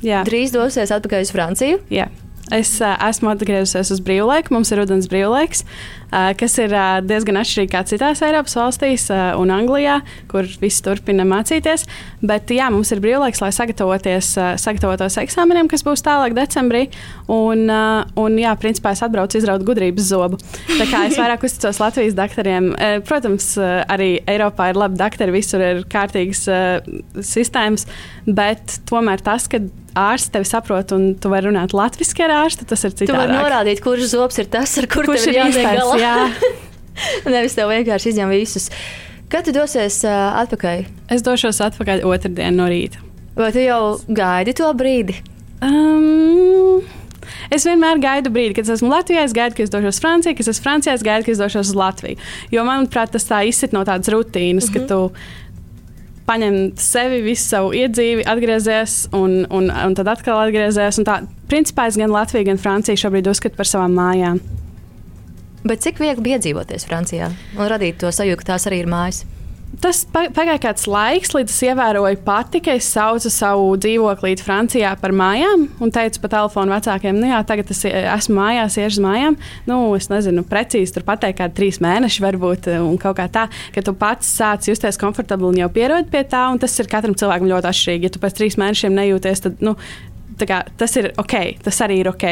[0.04, 0.22] Jā.
[0.26, 1.82] Drīz dosies atpakaļ uz Franciju.
[1.90, 2.06] Jā.
[2.54, 4.54] Es uh, esmu atgriezusies uz brīvlaiku.
[4.54, 5.64] Mums ir rudens brīvlaiks,
[6.08, 9.98] uh, kas ir uh, diezgan atšķirīgs kā citās Eiropas valstīs uh, un Anglijā,
[10.30, 11.84] kur viss turpina mācīties.
[12.24, 16.86] Bet jā, mums ir brīvlaiks, lai sagatavoties, uh, sagatavotos eksāmeniem, kas būs tālāk decembrī.
[17.28, 20.40] Un, uh, un jā, principā es atbraucu izraut gudrības zobu.
[20.70, 22.72] Tā kā es vairāk uzticos Latvijas doktoriem.
[22.72, 27.84] Uh, protams, uh, arī Eiropā ir labi doktori, visur ir kārtīgas uh, sistēmas,
[28.24, 29.60] bet tomēr tas, ka
[29.98, 33.10] ārsts tevi saprot, un tu vari runāt latviešu ar ārstu, tas ir citādi.
[33.10, 36.14] Tu vari norādīt, kurš zobs ir tas, ar kur kurš ir jātiek Jā.
[37.34, 38.70] Nevis tev vienkārši izņem visus.
[39.28, 40.86] Kad tu dosies uh, atpakaļ?
[41.14, 43.02] Es došos atpakaļ otrdien no rīta.
[43.38, 45.18] Vai tu jau gaidi to brīdi?
[45.62, 46.80] Um,
[47.52, 50.50] Es vienmēr gaidu brīdi, kad esmu Latvijā, es gaidu, ka es došos uz Franciju, kad
[50.52, 52.20] esmu Francijā, es gaidu, ka es došos uz Latviju.
[52.52, 54.74] Jo, manuprāt, tas tā izsit no tādas rutīnas, mm -hmm.
[54.74, 54.88] ka mhm.
[54.88, 55.47] tu
[56.28, 61.00] paņem sevi, visu savu iedzīvi, atgriezies un, un, un tad atkal atgriezies.
[61.08, 64.42] Tā, principā es gan Latviju, gan Franciju šobrīd uzskatu par savām mājām.
[65.68, 69.24] Bet cik viegli bija iedzīvoties Francijā un radīt to sajūtu, ka tās arī ir mājas?
[69.78, 75.12] Tas pagāja kāds laiks, līdz es ievēroju pati, ka es saucu savu dzīvoklīti Francijā par
[75.14, 79.38] mājām un teicu pa telefonu vecākiem, nu jā, tagad es esmu mājās, iešu uz mājām.
[79.68, 83.84] Nu, es nezinu, precīzi tur pateikt, kādi trīs mēneši varbūt un kaut kā tā, ka
[83.84, 87.52] tu pats sāc justies komfortabli un jau pierodi pie tā, un tas ir katram cilvēkam
[87.52, 88.08] ļoti atšķirīgi.
[88.08, 89.76] Ja tu pēc trīs mēnešiem nejūties, tad, nu,
[90.46, 92.24] kā, tas ir ok, tas arī ir ok.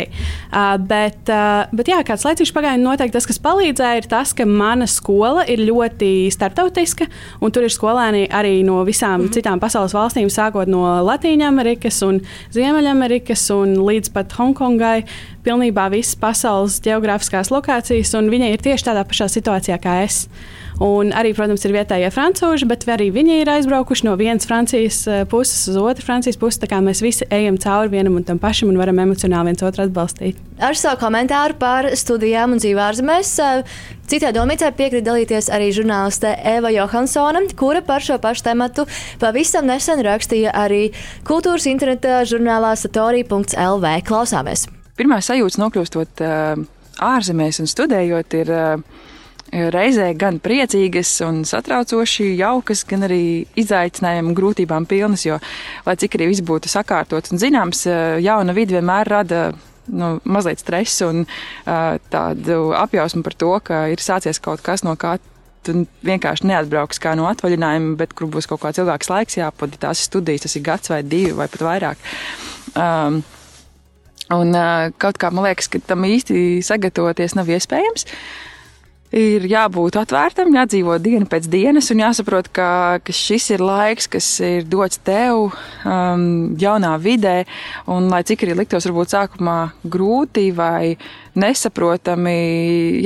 [0.53, 4.47] Uh, bet, uh, bet jā, kāds laiciņš pagāja, noteikti tas, kas palīdzēja, ir tas, ka
[4.47, 7.09] mana skola ir ļoti starptautiska,
[7.40, 9.35] un tur ir skolēni arī no visām mm -hmm.
[9.35, 12.21] citām pasaules valstīm, sākot no Latvijas un
[12.53, 15.05] Ziemeļamerikas un līdz pat Hongkongai.
[15.47, 20.25] Pilnībā visas pasaules geogrāfiskās lokācijas, un viņi ir tieši tādā pašā situācijā kā es.
[20.83, 25.23] Un arī, protams, ir vietējie frančūži, bet arī viņi ir aizbraukuši no vienas Francijas eh,
[25.31, 26.61] puses uz otru Francijas pusi.
[26.61, 29.87] Tā kā mēs visi ejam cauri vienam un tam pašam un varam emocionāli viens otru
[29.87, 30.43] atbalstīt.
[30.61, 33.33] Ar savu komentāru par studijām un dzīvi ārzemēs.
[33.41, 33.77] Eh,
[34.11, 38.85] citai domnīcai piekrīt dalīties arī žurnāliste Eva Johansona, kura par šo pašu tematu
[39.23, 40.91] pavisam nesen rakstīja arī
[41.25, 44.01] kultūras interneta žurnālā satorija.lv.
[44.05, 44.69] Klausāmies!
[44.97, 46.65] Pirmā sajūta nokļūstot uh,
[47.05, 49.05] ārzemēs un studējot ir uh,
[49.53, 53.21] reizē gan priecīgas un satraucoši, jaukas, gan arī
[53.61, 55.39] izaicinājumiem un grūtībām pilnas, jo,
[55.87, 57.85] lai cik arī viss būtu sakārtots un zināms,
[58.25, 59.43] jauna vide vienmēr rada
[59.87, 64.97] nu, mazliet stresu un uh, tādu apjausmu par to, ka ir sācies kaut kas, no
[64.99, 65.17] kā
[65.67, 69.81] tu vienkārši neatbrauks kā no atvaļinājuma, bet kur būs kaut kāds ilgāks laiks jāpavada.
[69.89, 72.05] Tās studijas, tas ir gads vai divi vai pat vairāk.
[72.77, 73.23] Um,
[74.35, 74.57] un
[74.99, 78.09] kaut kā man liekas, ka tam īsti sagatavoties nav iespējams.
[79.15, 84.27] Ir jābūt atvērtam, jādzīvo dienu pēc dienas, un jāsaprot, ka, ka šis ir laiks, kas
[84.43, 85.53] ir dots tev
[85.87, 86.25] um,
[86.59, 87.37] jaunā vidē,
[87.87, 90.97] un lai cik arī liktos varbūt sākumā grūti vai
[91.39, 92.37] nesaprotami,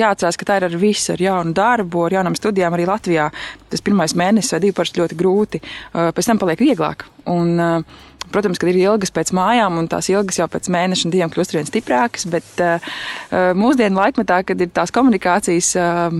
[0.00, 3.28] jāatcerās, ka tā ir ar visu, ar jaunu darbu, ar jaunām studijām arī Latvijā.
[3.68, 7.04] Tas pirmais mēnesis vai divi parasti ļoti grūti, uh, pēc tam paliek vieglāk.
[7.28, 11.14] Un, uh, Protams, ka ir ilgas pēc mājām, un tās ilgas jau pēc mēneša un
[11.14, 12.92] diviem kļūst vien stiprākas, bet uh,
[13.58, 16.14] mūsdienu laikmetā, kad ir tās komunikācijas, uh,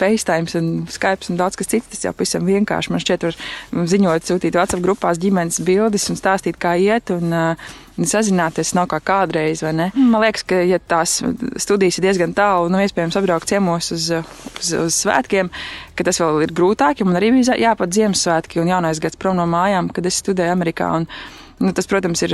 [0.00, 2.94] FaceTime un Skype un daudz kas cits, tas jau pavisam vienkārši.
[2.94, 7.14] Man šķiet, var ziņot, sūtīt WhatsApp grupās ģimenes bildes un stāstīt, kā iet.
[7.14, 7.36] Un,
[8.06, 9.88] sazināties nav kā kādreiz, ne?
[9.96, 11.18] Man liekas, ka, ja tās
[11.58, 15.50] studijas ir diezgan tālu, nu, iespējams, apbraukt ciemos uz, uz, uz svētkiem,
[15.98, 19.48] ka tas vēl ir grūtāk, man arī bija jāpat Ziemassvētki un jaunais gads prom no
[19.50, 20.94] mājām, kad es studēju Amerikā.
[21.00, 21.10] Un,
[21.58, 22.30] Nu, tas, protams, ir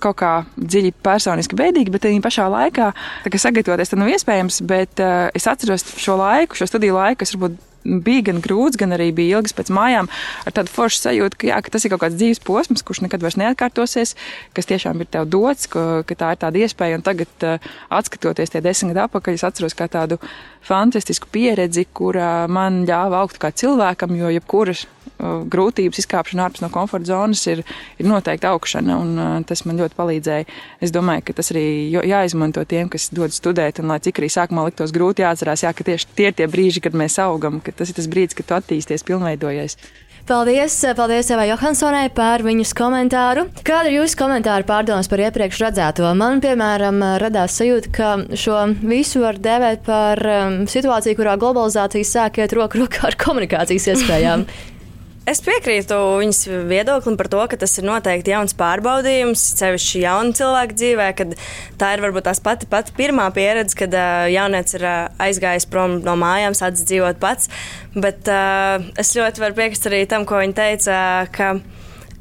[0.00, 2.86] kaut kā dziļi personiski bēdīgi, bet arī pašā laikā
[3.28, 4.62] sagatavoties tam nav iespējams.
[4.64, 5.02] Bet
[5.36, 9.40] es atceros šo laiku, šo studiju laiku, kas varbūt bija gan grūts, gan arī bija
[9.40, 10.08] ilgs pēc mājām,
[10.46, 13.24] ar tādu foršu sajūtu, ka, jā, ka tas ir kaut kāds dzīves posms, kurš nekad
[13.24, 14.14] vairs neatkārtosies,
[14.56, 17.00] kas tiešām ir tev dots, ka, ka tā ir tāda iespēja.
[17.00, 20.20] Un tagad, uh, atskatoties tie desmit gadi atpakaļ, es atceros kā tādu
[20.66, 24.86] fantastisku pieredzi, kura man ļāva augt kā cilvēkam, jo jebkuras
[25.22, 27.64] grūtības izkāpšana ārpus no komforta zonas ir,
[27.98, 30.48] ir noteikti augšana, un uh, tas man ļoti palīdzēja.
[30.82, 34.68] Es domāju, ka tas arī jāizmanto tiem, kas dod studēt, un lai cik arī sākumā
[34.68, 37.92] liktos grūti, jāatcerās, jā, ka tieši tie ir tie brīži, kad mēs augam, ka tas
[37.92, 39.78] ir tas brīdis, kad tu attīsties, pilnveidojies.
[40.22, 43.48] Paldies, paldies Evai Johansonai par viņas komentāru.
[43.66, 46.06] Kāda ir jūsu komentāra pārdomas par iepriekš redzēto?
[46.14, 52.38] Man, piemēram, radās sajūta, ka šo visu var dēvēt par um, situāciju, kurā globalizācija sāk
[52.38, 54.46] iet roku rokā ar komunikācijas iespējām.
[55.22, 60.74] Es piekrītu viņas viedoklim par to, ka tas ir noteikti jauns pārbaudījums, sevišķi jaunu cilvēku
[60.80, 61.36] dzīvē, kad
[61.78, 66.00] tā ir varbūt tās pati, pati pirmā pieredze, kad uh, jaunieci ir uh, aizgājis prom
[66.02, 67.52] no mājām, sācis dzīvot pats.
[67.94, 70.98] Bet uh, es ļoti varu piekrist arī tam, ko viņa teica,
[71.30, 71.52] ka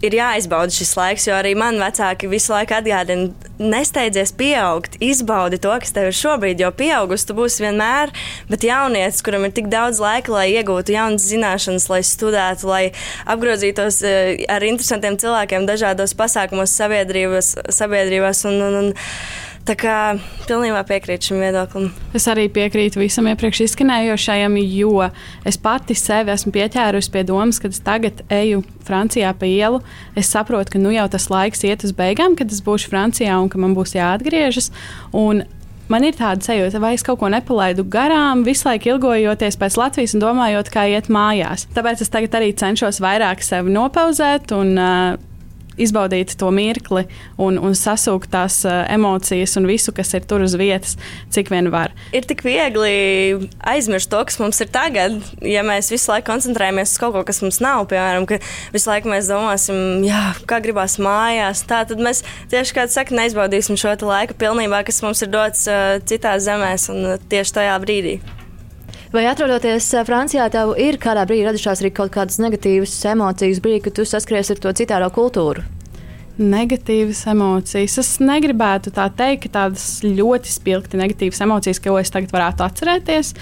[0.05, 3.29] ir jāizbauda šis laiks, jo arī man vecāki visu laiku atgādina,
[3.61, 8.13] nesteidzies pieaugt, izbaudi to, kas tev ir šobrīd, jo pieaugusi tu būsi vienmēr,
[8.49, 12.83] bet jaunietis, kuram ir tik daudz laika, lai iegūtu jaunas zināšanas, lai studētu, lai
[13.29, 18.93] apgrozītos eh, ar interesantiem cilvēkiem dažādos pasākumos sabiedrības, sabiedrībās un, un, un
[19.61, 19.95] Tā kā
[20.47, 21.91] pilnībā piekrītu šim viedoklim.
[22.17, 25.05] Es arī piekrītu visam iepriekš izskanējošajam, jo
[25.45, 29.83] es pati sevi esmu pieķērusi pie domas, kad es tagad eju Francijā pa ielu.
[30.17, 33.51] Es saprotu, ka nu jau tas laiks iet uz beigām, kad es būšu Francijā un
[33.53, 34.71] ka man būs jāatgriežas.
[35.13, 35.45] Un
[35.93, 40.17] man ir tāda sajūta, vai es kaut ko nepalaidu garām, visu laiku ilgojoties pēc Latvijas
[40.17, 41.69] un domājot, kā iet mājās.
[41.77, 45.27] Tāpēc es tagad arī cenšos vairāk sevi nopauzēt un uh,
[45.79, 47.05] izbaudīt to mirkli
[47.41, 50.97] un, un sasūkt tās uh, emocijas un visu, kas ir tur uz vietas,
[51.33, 51.95] cik vien var.
[52.15, 57.01] Ir tik viegli aizmirst to, kas mums ir tagad, ja mēs visu laiku koncentrējamies uz
[57.01, 57.85] kaut ko, kas mums nav.
[57.91, 58.41] Piemēram, ka
[58.75, 61.65] visu laiku mēs domāsim, jā, kā gribās mājās.
[61.69, 65.97] Tā tad mēs tieši kā saka, neizbaudīsim šo laiku pilnībā, kas mums ir dots uh,
[66.07, 68.19] citās zemēs un uh, tieši tajā brīdī.
[69.11, 73.81] Vai atrodoties eh, Francijā, tev ir kādā brīdī radušās arī kaut kādas negatīvas emocijas, brīdī,
[73.83, 75.65] kad tu saskaries ar to citādo kultūru?
[76.39, 77.97] Negatīvas emocijas.
[77.99, 83.33] Es negribētu tā teikt, ka tādas ļoti spilgti negatīvas emocijas, ko es tagad varētu atcerēties.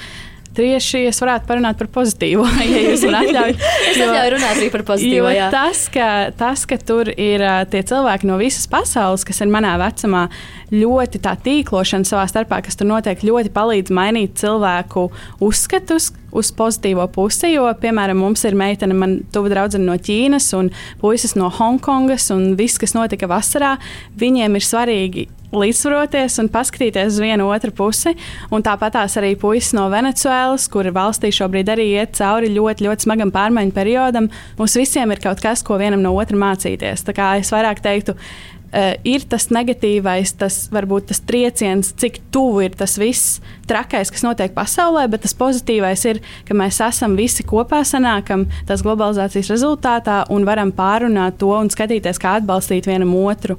[0.58, 3.66] Tieši es varētu parunāt par pozitīvo, ja jūs man atļaujat.
[3.92, 5.34] es atļauju runāt arī par pozitīvo.
[5.54, 6.08] Tas ka,
[6.40, 10.26] tas, ka tur ir tie cilvēki no visas pasaules, kas ir manā vecumā,
[10.74, 15.08] ļoti tā tīklošana savā starpā, kas tur notiek, ļoti palīdz mainīt cilvēku
[15.46, 17.54] uzskatus uz pozitīvo pusi.
[17.54, 22.54] Jo, piemēram, mums ir meitene, man tuvu draudzene no Ķīnas un puisis no Hongkongas, un
[22.60, 23.78] viss, kas notika vasarā,
[24.20, 28.14] viņiem ir svarīgi līdzsvaroties un paskatīties uz vienu otru pusi.
[28.54, 33.34] Un tāpat arī puisis no Venecuēlas, kur valstī šobrīd arī iet cauri ļoti, ļoti smagam
[33.34, 34.30] pārmaiņu periodam.
[34.60, 37.06] Mums visiem ir kaut kas, ko vienam no otra mācīties.
[37.08, 42.68] Tā kā es vairāk teiktu, uh, ir tas negatīvais, tas varbūt tas trieciens, cik tuvu
[42.68, 47.46] ir tas viss trakais, kas notiek pasaulē, bet tas pozitīvais ir, ka mēs esam visi
[47.48, 53.58] kopā, sanākam tās globalizācijas rezultātā un varam pārunāt to un skatīties, kā atbalstīt vienam otru.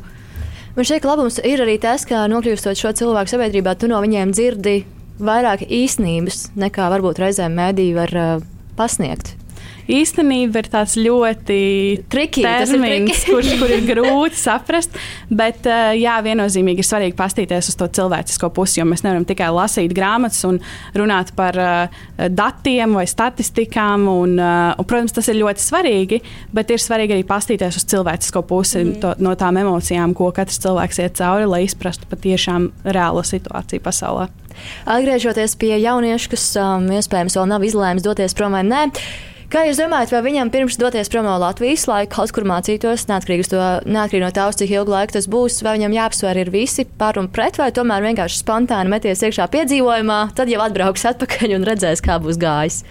[0.76, 4.30] Man šķiet, ka labums ir arī tas, ka nokļūstot šo cilvēku sabiedrībā, tu no viņiem
[4.36, 4.76] dzirdi
[5.20, 8.32] vairāk īstenības nekā varbūt reizēm mēdī var uh,
[8.78, 9.34] pasniegt
[9.90, 11.58] īstenība ir tāds ļoti
[12.10, 14.96] triki, termins, kurš kur ir grūti saprast.
[15.30, 19.50] Bet, eh, jā, viennozīmīgi ir svarīgi paskatīties uz to cilvēcisko pusi, jo mēs nevaram tikai
[19.54, 20.60] lasīt grāmatas un
[20.96, 24.08] runāt par uh, datiem vai statistikām.
[24.10, 26.20] Un, uh, un, protams, tas ir ļoti svarīgi,
[26.56, 28.98] bet ir svarīgi arī paskatīties uz cilvēcisko pusi mm.
[29.02, 34.30] to, no tām emocijām, ko katrs cilvēks iet cauri, lai izprastu patiešām reālo situāciju pasaulē.
[34.90, 38.86] Atgriežoties pie jauniešu, kas um, iespējams vēl nav izlēmis doties prom vai nē.
[39.50, 43.48] Kā jūs domājat, vai viņam pirms doties prom no Latvijas, lai kaut kur mācītos, neatkarīgi,
[43.50, 47.18] to, neatkarīgi no tā, cik ilgu laiku tas būs, vai viņam jāapsver ir visi par
[47.18, 51.98] un pret, vai tomēr vienkārši spontāni meties iekšā piedzīvojumā, tad jau atbrauks atpakaļ un redzēs,
[52.06, 52.84] kā būs gājis?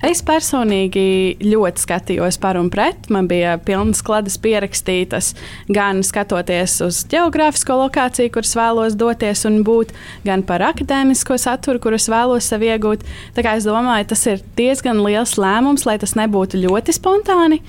[0.00, 3.10] Es personīgi ļoti skatījos par un pret.
[3.12, 5.34] Man bija pilnas kladas pierakstītas,
[5.68, 9.92] gan skatoties uz geogrāfisko lokāciju, kuras vēlos doties un būt,
[10.24, 13.04] gan par akadēmisko saturu, kurus vēlos sev iegūt.
[13.36, 17.60] Tā kā es domāju, tas ir diezgan liels lēmums, lai tas nebūtu ļoti spontāni.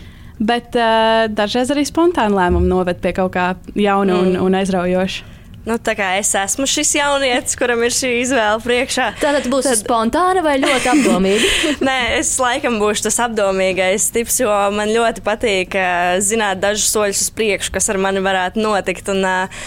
[0.42, 4.24] Bet uh, dažreiz arī spontāni lēmumi noved pie kaut kā jauna mm.
[4.24, 5.41] un, un aizraujoša.
[5.62, 9.12] Nu, tā kā es esmu šis jaunietis, kuram ir šī izvēle priekšā.
[9.22, 9.78] Tātad būs Tad...
[9.84, 11.52] spontāna vai ļoti apdomīga?
[11.88, 17.26] Nē, es laikam būšu tas apdomīgais tips, jo man ļoti patīk uh, zināt dažus soļus
[17.28, 19.14] uz priekšu, kas ar mani varētu notikt.
[19.14, 19.66] Un, uh,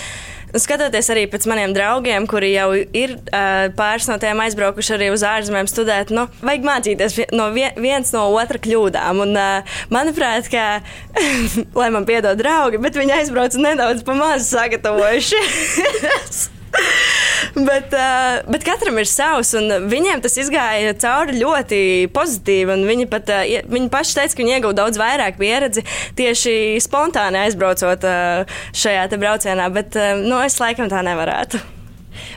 [0.55, 5.25] Skatoties arī pēc maniem draugiem, kuri jau ir uh, pāris no tiem aizbraukuši arī uz
[5.27, 9.23] ārzemēm studēt, nu, vajag mācīties no vien, viens no otra kļūdām.
[9.27, 10.81] Un, uh, manuprāt, ka,
[11.81, 15.43] lai man piedod draugi, bet viņi aizbrauca nedaudz pa maz sagatavojuši.
[17.69, 21.83] bet, uh, bet katram ir savs, un viņiem tas izgāja cauri ļoti
[22.15, 22.79] pozitīvi.
[22.89, 25.85] Viņi pat uh, viņi paši teica, ka viņi ieguva daudz vairāk pieredzi
[26.19, 31.63] tieši spontāni aizbraucot uh, šajā braucienā, bet uh, nu, es laikam tā nevarētu.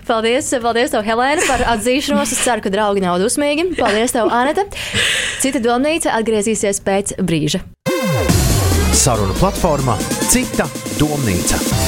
[0.07, 2.33] Paldies, paldies tev, Helēna, par atzīšanos.
[2.33, 3.69] Es ceru, ka draugi nav dusmīgi.
[3.77, 4.65] Paldies, tev, Anita.
[5.43, 7.61] Cita domnīca atgriezīsies pēc brīža.
[8.97, 9.99] Saruna platformā
[10.31, 10.65] Cita
[10.97, 11.86] domnīca.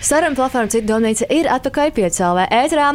[0.00, 2.86] Saruna platforma Cita domnīca ir atpakaļ pie CLV ētrā,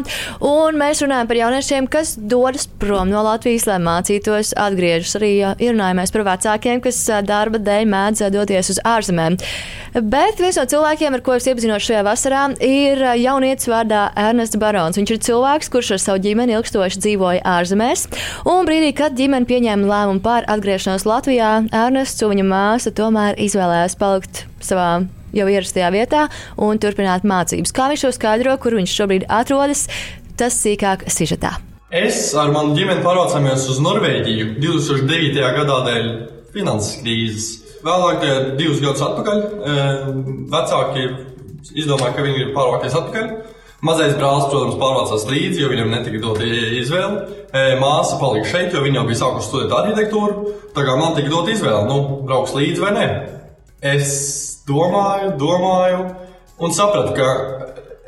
[0.42, 5.14] un mēs runājam par jauniešiem, kas dodas prom no Latvijas, lai mācītos, atgriežas.
[5.20, 9.38] Arī runājamies par vecākiem, kas darba dēļ mēdz doties uz ārzemēm.
[9.96, 14.98] Bet viens no cilvēkiem, ar ko es iepazinos šajā vasarā, ir jaunietis vārdā Ernests Barons.
[14.98, 18.08] Viņš ir cilvēks, kurš ar savu ģimeni ilgstoši dzīvoja ārzemēs,
[18.50, 23.96] un brīdī, kad ģimene pieņēma lēmumu par atgriešanos Latvijā, Ernests un viņa māsa tomēr izvēlējās
[24.02, 26.26] palikt savā jau ierastajā vietā
[26.58, 27.76] un turpināt mācības.
[27.76, 29.86] Kā viņš to skaidro, kur viņš šobrīd atrodas,
[30.40, 31.56] tas sīkāk sižetā.
[31.96, 35.44] Es ar manu ģimeni pārvācāmies uz Norvēģiju 2009.
[35.60, 36.10] gadā dēļ
[36.56, 37.52] finanses krīzes.
[37.86, 38.24] Vēlāk,
[38.58, 40.08] divus gadus atpakaļ, eh,
[40.50, 41.06] vecāki
[41.78, 43.30] izdomāja, ka viņi ir pārvākties atpakaļ.
[43.86, 47.28] Mazais brālis, protams, pārvācās līdzi, jo viņam netika dota izvēle.
[47.54, 50.54] Eh, māsa palika šeit, jo viņa jau bija sākusi studēt arhitektūru.
[50.74, 53.08] Tā kā man tika dota izvēle, nu, brauks līdzi vai nē.
[53.84, 56.02] Es domāju, domāju
[56.60, 57.30] un sapratu, ka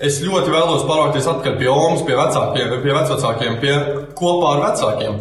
[0.03, 3.73] es ļoti vēlos pārvākties atpakaļ pie Omas, pie vecākiem, pie vecākiem, pie
[4.17, 5.17] kopā ar vecākiem.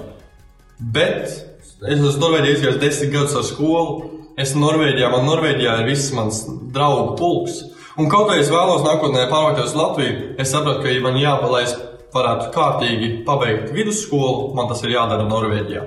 [0.92, 4.12] Bet es esmu Norvēģijā izgājis desmit gadus ar skolu.
[4.36, 6.42] Esmu Norvēģijā, man Norvēģijā ir viss mans
[6.74, 7.62] draugu pulks.
[7.96, 11.80] Un kaut kā es vēlos nākotnē pārvākties uz Latviju, es sapratu, ka, ja man jāpalaist,
[12.12, 15.86] varētu kārtīgi pabeigt vidusskolu, man tas ir jādara Norvēģijā.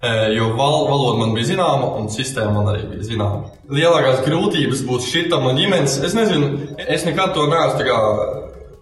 [0.00, 3.50] Jo val, valoda man bija zināma, un sistēma man arī bija zināma.
[3.68, 5.98] Lielākās grūtības būs šitam un ģimenes.
[6.06, 7.84] Es nezinu, es nekad to neesmu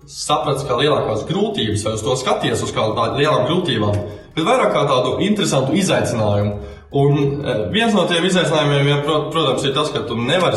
[0.09, 3.97] sapratis kā lielākās grūtības, vai uz to skaties uz kādām lielām grūtībām,
[4.37, 6.55] bet vairāk kā tādu interesantu izaicinājumu.
[6.99, 7.19] Un
[7.75, 10.57] viens no tiem izaicinājumiem, protams, ir tas, ka tu nevari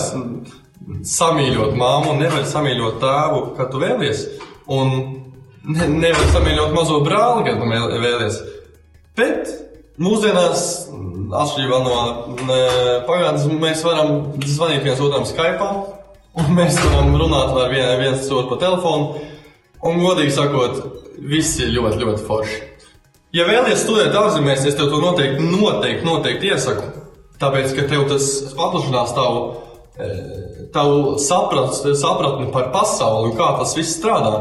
[1.10, 4.24] samīļot māmu, nevari samīļot tēvu, kad tu vēlies,
[4.72, 4.94] un
[5.66, 7.68] ne, nevari samīļot mazo brāli, kad tu
[8.06, 8.40] vēlies.
[9.20, 9.52] Bet
[10.00, 10.62] Mūsdienās,
[11.36, 11.96] atšķirībā no
[13.10, 14.14] pagātnes, mēs varam
[14.48, 15.68] zvanīt viens otram Skype,
[16.40, 19.26] un mēs varam runāt ar vien, viens otru pa telefonu.
[19.82, 20.80] Un, godīgi sakot,
[21.28, 22.62] viss ir ļoti, ļoti forši.
[23.36, 26.88] Ja vēlaties studēt ārzemēs, es tev to noteikti, noteikti, noteikti iesaku.
[27.42, 29.46] Tāpēc, ka tev tas paplašinās tavu,
[29.98, 30.10] e,
[30.76, 34.36] tavu saprat, sapratni par pasauli un kā tas viss strādā.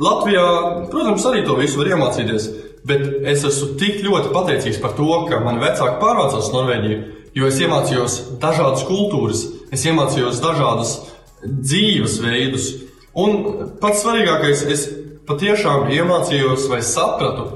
[0.00, 0.44] Latvijā,
[0.92, 2.48] protams, arī to visu var iemācīties.
[2.84, 6.98] Bet es esmu tik ļoti pateicīgs par to, ka mani vecāki pārvācās uz Norvēģiju,
[7.34, 10.98] jo es iemācījos dažādas kultūras, es iemācījos dažādas
[11.44, 12.68] dzīves veidus.
[13.16, 13.40] Un
[13.80, 14.86] pats svarīgākais, es
[15.28, 17.48] patiešām iemācījos vai sapratu,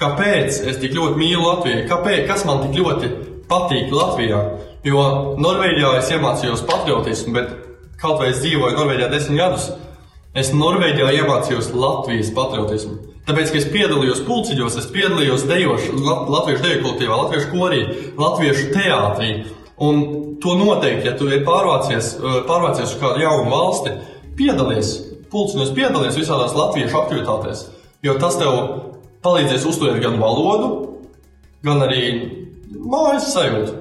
[0.00, 3.10] kāpēc es tik ļoti mīlu Latviju, kāpēc, kas man tik ļoti
[3.50, 4.40] patīk Latvijā.
[4.84, 5.04] Jo
[5.40, 7.52] Norvēģijā es iemācījos patriotismu, bet
[8.00, 9.70] kaut vai es dzīvoju Norvēģijā desmit gadus,
[10.34, 12.98] es Norvēģijā iemācījos Latvijas patriotismu.
[13.28, 17.80] Tāpēc, ka es piedalījos pulciņos, es piedalījos dejošu, latviešu deju kolektīvā, latviešu korī,
[18.18, 19.30] latviešu teātrī.
[19.80, 20.02] Un
[20.42, 23.94] to noteikti, ja tu pārvācies, eh, pārvācies uz kādu jaunu valsti,
[24.36, 24.92] piedalies,
[25.30, 27.64] pulciņos piedalies visādās latviešu aktivitātēs.
[28.02, 28.52] Jo tas tev
[29.22, 30.96] palīdzēs uzturēt gan valodu,
[31.62, 32.04] gan arī
[32.72, 33.76] mājas sajūtu.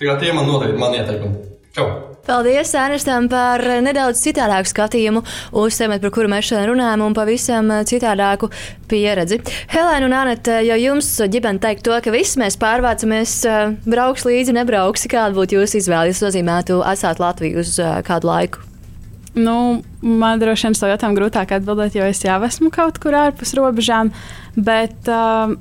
[0.00, 1.36] Tā kā tie man noteikti man ieteikumi.
[1.76, 2.09] Čau!
[2.30, 5.24] Paldies Ernestam par nedaudz citādāku skatījumu
[5.58, 8.46] uz tēmu, par kuru mēs šodien runājam, un pavisam citādāku
[8.86, 9.40] pieredzi.
[9.72, 13.34] Helēna un Anita, ja jums ģimene teikt to, ka viss mēs pārvācamies,
[13.82, 17.74] brauks līdzi, nebrauks, kāda būtu jūsu izvēle, ja nozīmētu atstāt Latviju uz
[18.06, 18.62] kādu laiku?
[19.34, 23.18] Nu, man droši vien uz to jautājumu grūtāk atbildēt, jo es jau esmu kaut kur
[23.18, 24.14] ārpus robežām.
[24.54, 25.56] Bet uh,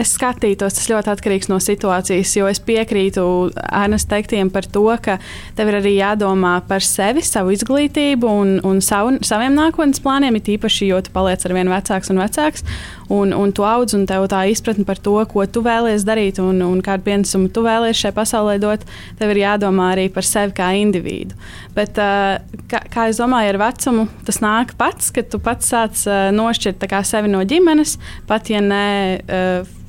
[0.00, 3.24] es skatītos, tas ļoti atkarīgs no situācijas, jo es piekrītu
[3.66, 5.18] Ernest teiktiem par to, ka
[5.56, 10.52] tev ir arī jādomā par sevi, savu izglītību un, un savu, saviem nākotnes plāniem, it
[10.56, 12.66] īpaši, jo tu paliec ar vien vecāks un vecāks,
[13.12, 16.60] un, un tu audz, un tev tā izpratne par to, ko tu vēlies darīt un,
[16.66, 18.84] un kādu pienesumu tu vēlies šai pasaulē dot,
[19.20, 21.36] tev ir jādomā arī par sevi kā individu.
[21.76, 21.98] Bet,
[22.70, 27.30] kā, kā es domāju, ar vecumu tas nāk pats, kad tu pats sāc nošķirt sevi
[27.30, 28.84] no ģimenes, pat ja ne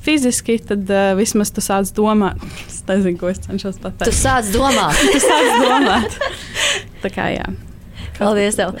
[0.08, 2.40] fiziski, tad uh, vismaz tu sāc domāt.
[2.68, 4.08] Es nezinu, ko es cenšos pateikt.
[4.08, 4.96] Tu sāc domāt.
[5.14, 6.16] tu sāc domāt.
[7.02, 7.50] Tā kā jā.
[8.16, 8.78] Paldies tev.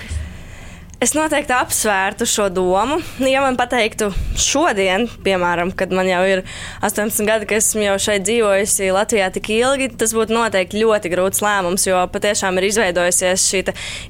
[0.98, 2.96] Es noteikti apsvērtu šo domu.
[3.22, 6.40] Ja man teiktu, šodien, piemēram, kad man jau ir
[6.82, 11.44] 18 gadi, ka esmu jau šeit dzīvojusi Latvijā tik ilgi, tas būtu noteikti ļoti grūts
[11.44, 13.62] lēmums, jo patiešām ir izveidojusies šī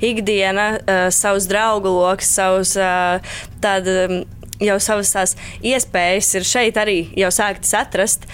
[0.08, 4.22] ikdiena, uh, savs draugu lokus, savs uh, tāda
[4.64, 8.24] jau savas tās iespējas ir šeit arī jau sāktas atrast.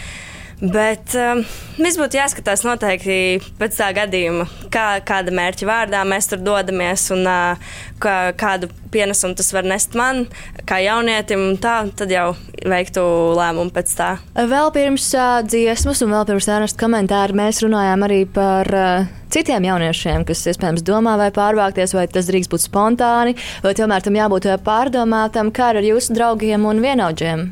[0.64, 1.42] Bet um,
[1.76, 3.16] viss būtu jāskatās noteikti
[3.60, 9.36] pēc tā gadījuma, kā, kāda mērķa vārdā mēs tur dodamies un uh, kā, kādu pienesumu
[9.36, 10.24] tas var nest man,
[10.68, 11.58] kā jaunietim.
[11.60, 12.30] Tā, tad jau
[12.64, 13.02] veiktu
[13.36, 14.08] lēmumu pēc tā.
[14.34, 18.72] Vēl pirms uh, dziesmas un vēl pirms ēnas komentāru mēs runājām arī par.
[18.72, 23.34] Uh, citiem jauniešiem, kas iespējams domā, vai pārvākties, vai tas drīkst būt spontāni,
[23.64, 27.48] vai tomēr tam jābūt pārdomātam, kā ar jūsu draugiem un vienaudžiem.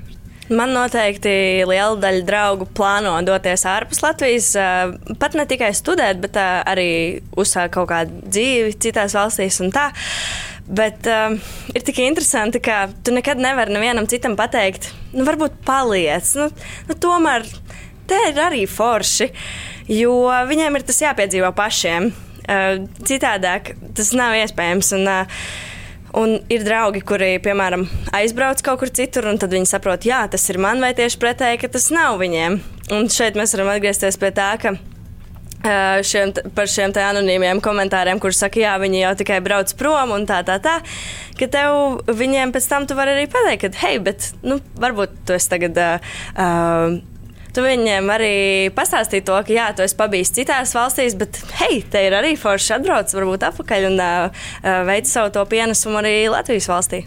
[0.50, 4.48] Man noteikti liela daļa draugu plāno doties ārpus Latvijas,
[5.22, 6.88] pat ne tikai studēt, bet arī
[7.38, 9.92] uzsākt kaut kādu dzīvi citās valstīs un tā.
[10.72, 11.34] Bet uh,
[11.74, 16.28] ir tik interesanti, ka tu nekad nevari nevienam citam pateikt, nu, varbūt paliec.
[16.38, 16.48] Nu,
[16.88, 17.46] nu, tomēr
[18.08, 19.30] te ir arī forši.
[19.90, 20.14] Jo
[20.48, 22.12] viņiem ir tas jāpiedzīvo pašiem.
[22.42, 24.94] Uh, citādāk tas nav iespējams.
[24.98, 25.44] Un, uh,
[26.18, 30.44] Un ir draugi, kuri, piemēram, aizbrauc kaut kur citur, un tad viņi saprot, jā, tas
[30.52, 32.58] ir man, vai tieši pretēji, ka tas nav viņiem.
[32.92, 34.74] Un šeit mēs varam atgriezties pie tā, ka
[36.04, 40.42] šiem, par šiem anonīmiem komentāriem, kuriem saka, jā, viņi jau tikai brauc prom un tā,
[40.44, 40.80] tā, tā,
[41.38, 45.38] ka tev viņiem pēc tam tu vari arī pateikt, ka, hei, bet, nu, varbūt tu
[45.38, 45.80] esi tagad.
[46.36, 47.00] Uh,
[47.54, 48.34] tu viņiem arī
[48.76, 52.76] pastāstīji to, ka jā, tu esi pabijis citās valstīs, bet hei, te ir arī forši
[52.78, 54.46] atbrauc, varbūt atpakaļ un uh,
[54.88, 57.04] veic savu to pienesumu arī Latvijas valstī.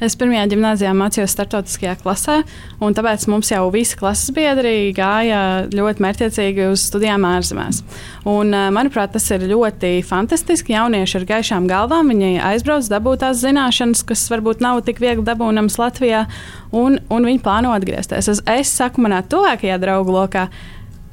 [0.00, 2.38] Es pirmajā gimnājā mācījos starptautiskajā klasē,
[2.80, 7.82] un tāpēc mums jau visi klases biedri gāja ļoti mērķiecīgi uz studijām ārzemēs.
[8.24, 10.72] Un, eh, manuprāt, tas ir ļoti fantastiski.
[10.72, 16.26] Jaunieši ar gaišām galvām, aizbrauc, dabūt tās zināšanas, kas varbūt nav tik viegli dabūnamas Latvijā,
[16.72, 18.28] un, un viņi plāno atgriezties.
[18.28, 20.48] Es, es saku, manā tuvākajā draugu lokā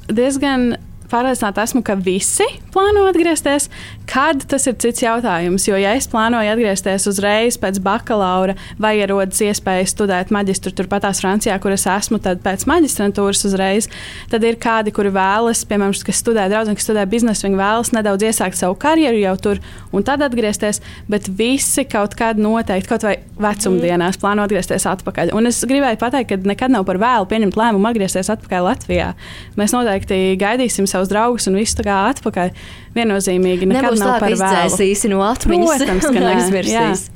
[0.08, 0.78] diezgan
[1.10, 3.68] pārliecināta esmu, ka visi plāno atgriezties.
[4.08, 9.42] Kad tas ir cits jautājums, jo, ja es plānoju atgriezties uzreiz pēc bakalaura, vai ierodas
[9.44, 13.90] iespēja studēt maģistru turpatās Francijā, kur es esmu, tad pēc maģistrantūras uzreiz,
[14.32, 18.28] tad ir kādi, kuri vēlas, piemēram, kas studē draudzene, kas studē biznesu, viņi vēlas nedaudz
[18.30, 19.60] iesākt savu karjeru jau tur
[19.92, 20.80] un tad atgriezties,
[21.10, 24.22] bet visi kaut kādā noteikti, kaut vai vecumdienās, mm.
[24.22, 25.32] plāno atgriezties atpakaļ.
[25.36, 29.12] Un es gribēju pateikt, ka nekad nav par vēlu pieņemt lēmumu atgriezties atpakaļ Latvijā.
[29.58, 32.50] Mēs noteikti gaidīsim savus draugus un visu tā kā atpakaļ.
[32.98, 35.86] Viennozīmīgi nekad Nebūs tā, ka izdzēsīs no atmiņas.
[35.86, 37.06] Protams, ka neaizmirsīs.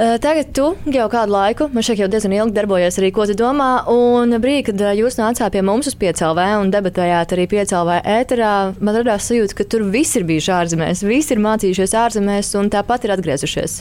[0.00, 3.82] Tagad tu jau kādu laiku, man šeit jau diezgan ilgi darbojies arī, ko tu domā.
[3.90, 8.96] Un brīdī, kad jūs nācāt pie mums uz piecēlvē un debatējāt arī piecēlvē ēterā, man
[8.96, 13.16] radās sajūta, ka tur viss ir bijuši ārzemēs, visi ir mācījušies ārzemēs un tāpat ir
[13.18, 13.76] atgriezušies.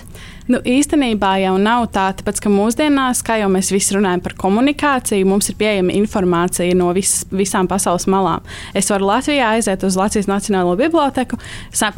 [0.49, 5.27] Nu, īstenībā jau nav tā, tāpēc ka mūsdienās, kā jau mēs visi runājam par komunikāciju,
[5.29, 8.41] mums ir pieejama informācija no vis, visām pasaules malām.
[8.73, 11.37] Es varu Latvijā aiziet uz Latvijas Nacionālo biblioteku,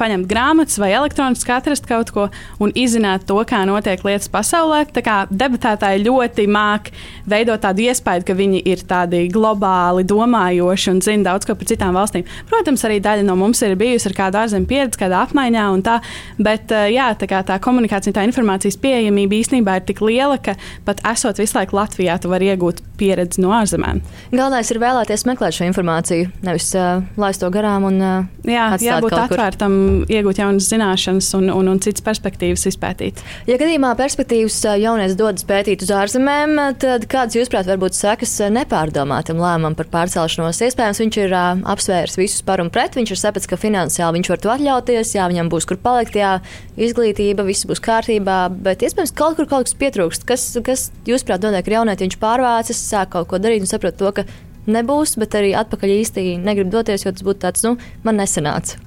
[0.02, 2.26] paņemt grāmatas vai elektroniski atrast kaut ko
[2.60, 4.82] un izzināt to, kā notiek lietas pasaulē.
[4.92, 6.92] Tā kā debatētāji ļoti māk
[7.32, 11.96] veidot tādu iespēju, ka viņi ir tādi globāli domājoši un zina daudz ko par citām
[11.96, 12.28] valstīm.
[12.52, 16.02] Protams, arī daļa no mums ir bijusi ar kādu ārzemju pieredzi, kādā apmaiņā un tā,
[16.36, 21.02] bet jā, tā, tā komunikācija, tā informācija informācijas pieejamība īstenībā ir tik liela, ka pat
[21.14, 24.02] esot visu laiku Latvijā, tu vari iegūt pieredzi no ārzemēm.
[24.34, 29.16] Galvenais ir vēlēties meklēt šo informāciju, nevis uh, laist to garām un uh, Jā, jābūt
[29.18, 29.74] atvērtam,
[30.10, 33.22] iegūt jaunas zināšanas un, un, un citas perspektīvas izpētīt.
[33.50, 39.78] Ja gadījumā perspektīvas jaunieks dodas pētīt uz ārzemēm, tad kādas, jūsuprāt, varbūt sekas nepārdomātam lēmumam
[39.78, 40.62] par pārcelšanos?
[40.68, 44.34] Iespējams, viņš ir uh, apsvērs visus par un pret, viņš ir sapratis, ka finansiāli viņš
[44.34, 46.38] var to atļauties, jā, viņam būs kur palikt, jā,
[46.82, 50.26] izglītība, viss būs kārtībā kārtībā, bet iespējams kaut kur kaut kas pietrūkst.
[50.26, 52.08] Kas, kas jūsuprāt, notiek ar jaunieti?
[52.08, 54.26] Viņš pārvācas, sāk kaut ko darīt un saprot to, ka
[54.68, 58.78] nebūs, bet arī atpakaļ īsti negrib doties, jo tas būtu tāds, nu, man nesanāca.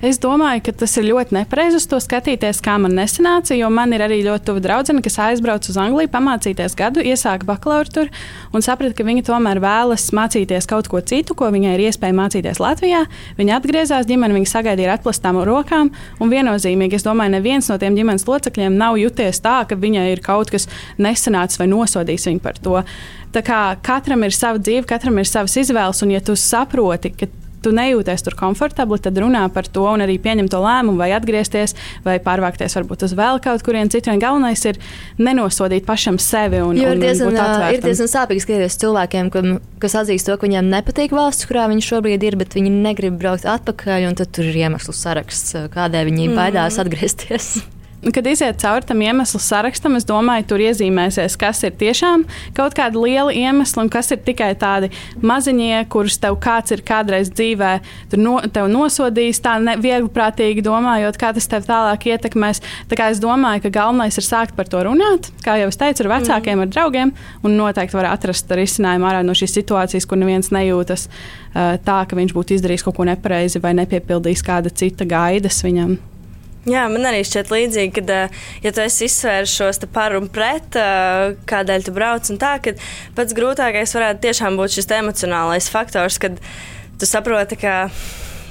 [0.00, 3.90] Es domāju, ka tas ir ļoti nepareizi uz to skatīties, kā man nesanāca, jo man
[3.92, 8.08] ir arī ļoti tuva draudzene, kas aizbrauca uz Angliju pamācīties gadu, iesāka bakalauru tur
[8.56, 12.62] un saprata, ka viņa tomēr vēlas mācīties kaut ko citu, ko viņai ir iespēja mācīties
[12.64, 13.02] Latvijā.
[13.36, 17.98] Viņa atgriezās ģimene, viņa sagaidīja ar atklātām rokām, un viennozīmīgi, es domāju, neviens no tiem
[18.00, 20.64] ģimenes locekļiem nav juties tā, ka viņai ir kaut kas
[20.96, 22.80] nesanācis vai nosodījis viņu par to.
[23.36, 27.28] Tā kā katram ir sava dzīve, katram ir savas izvēles, un ja tu saproti, ka
[27.64, 31.76] tu nejūties tur komfortabli, tad runā par to un arī pieņem to lēmumu, vai atgriezties,
[32.06, 34.18] vai pārvākties varbūt uz vēl kaut kurien citur.
[34.20, 34.80] Galvenais ir
[35.20, 36.62] nenosodīt pašam sevi.
[36.64, 40.48] Un, jo ir diezgan, un ir diezgan sāpīgi skatīties cilvēkiem, kam, kas atzīst to, ka
[40.48, 44.48] viņiem nepatīk valsts, kurā viņi šobrīd ir, bet viņi negrib braukt atpakaļ, un tad tur
[44.50, 46.40] ir iemeslu saraksts, kādēļ viņi mm.
[46.40, 47.52] baidās atgriezties.
[48.14, 52.24] kad iziet cauri tam iemeslu sarakstam, es domāju, tur iezīmēsies, kas ir tiešām
[52.56, 54.88] kaut kāda liela iemesla un kas ir tikai tādi
[55.20, 57.72] maziņie, kurus tev kāds ir kādreiz dzīvē
[58.16, 58.38] no,
[58.72, 62.62] nosodījis, tā viegli prātīgi domājot, kā tas tev tālāk ietekmēs.
[62.88, 66.06] Tā kā es domāju, ka galvenais ir sākt par to runāt, kā jau es teicu,
[66.06, 66.64] ar vecākiem, mm.
[66.64, 71.76] ar draugiem, un noteikti var atrast risinājumu ārā no šīs situācijas, kur neviens nejūtas uh,
[71.84, 75.98] tā, ka viņš būtu izdarījis kaut ko nepareizi vai nepiepildījis kāda cita gaidas viņam.
[76.68, 80.76] Jā, man arī šķiet līdzīgi, ka, eh, ja tu esi izsvērs šos par un pret,
[80.76, 82.74] eh, kādēļ tu brauc, un tā, ka
[83.16, 86.36] pats grūtākais varētu tiešām būt šis emocionālais faktors, kad
[86.98, 87.90] tu saproti, ka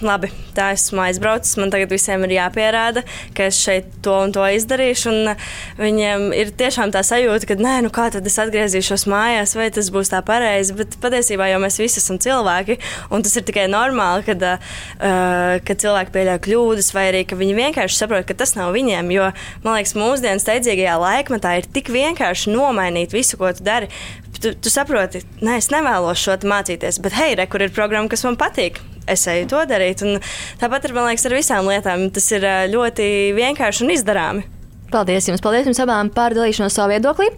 [0.06, 3.04] labi, tā esmu aizbraucis, man tagad visiem ir jāpierāda,
[3.38, 5.12] ka es šeit to un to izdarīšu.
[5.12, 5.32] Un
[5.80, 9.91] viņiem ir tiešām tā sajūta, ka nē, nu kā tad es atgriezīšos mājās, vai tas
[9.93, 10.76] būs tā pareizi.
[10.78, 12.80] Bet patiesībā jau mēs visi esam cilvēki,
[13.14, 17.58] un tas ir tikai normāli, kad, uh, kad cilvēki pieļauj kļūdas, vai arī ka viņi
[17.60, 19.14] vienkārši saprot, ka tas nav viņiem.
[19.16, 19.32] Jo
[19.66, 23.91] man liekas, mūsdienu steidzīgajā laikmetā ir tik vienkārši nomainīt visu, ko tu dari.
[24.39, 28.24] Tu, tu saproti, nē, es nevēlos šo mācīties, bet hei, re, kur ir programma, kas
[28.24, 28.80] man patīk
[29.10, 30.05] es eju to darīt.
[30.05, 30.22] Un
[30.62, 32.07] tāpat ir, man liekas, ar visām lietām.
[32.14, 34.47] Tas ir ļoti vienkārši un izdarāmi.
[34.89, 37.30] Paldies jums, paldies jums abām par dalīšanos savā viedoklī.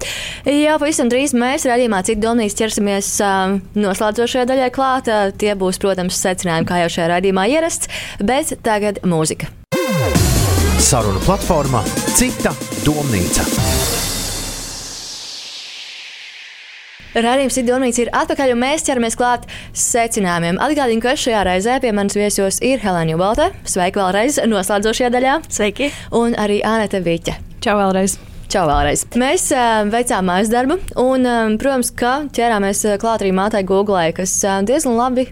[0.48, 5.12] Jā, pavisam drīz mēs redzējumā citu domnīcu ķersimies uh, noslēdzošajai daļai klāt.
[5.12, 7.92] Uh, tie būs, protams, secinājumi, kā jau šajā raidījumā ierasts,
[8.24, 9.52] bet tagad mūzika.
[10.82, 11.84] Saruna platformā
[12.16, 12.56] Cita
[12.88, 13.81] domnīca.
[17.12, 20.62] Radījums Idonīts ir atpakaļ, un mēs ķeramies klāt secinājumiem.
[20.64, 23.50] Atgādinu, ka šajā reizē pie manis viesos ir Helēna Jubalta.
[23.68, 25.34] Sveika vēlreiz noslēdzošajā daļā.
[25.52, 25.90] Sveiki!
[26.16, 27.36] Un arī Ānete Viķa.
[27.66, 28.16] Čau vēlreiz!
[28.52, 29.04] Čau vēlreiz.
[29.20, 34.38] Mēs uh, veicām mājas darbu, un, um, protams, ka ķērāmies klāt arī mātei Google, kas
[34.48, 35.28] uh, diezgan labi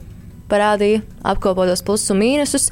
[0.51, 2.69] parādīja apkopotos plusus un mīnusus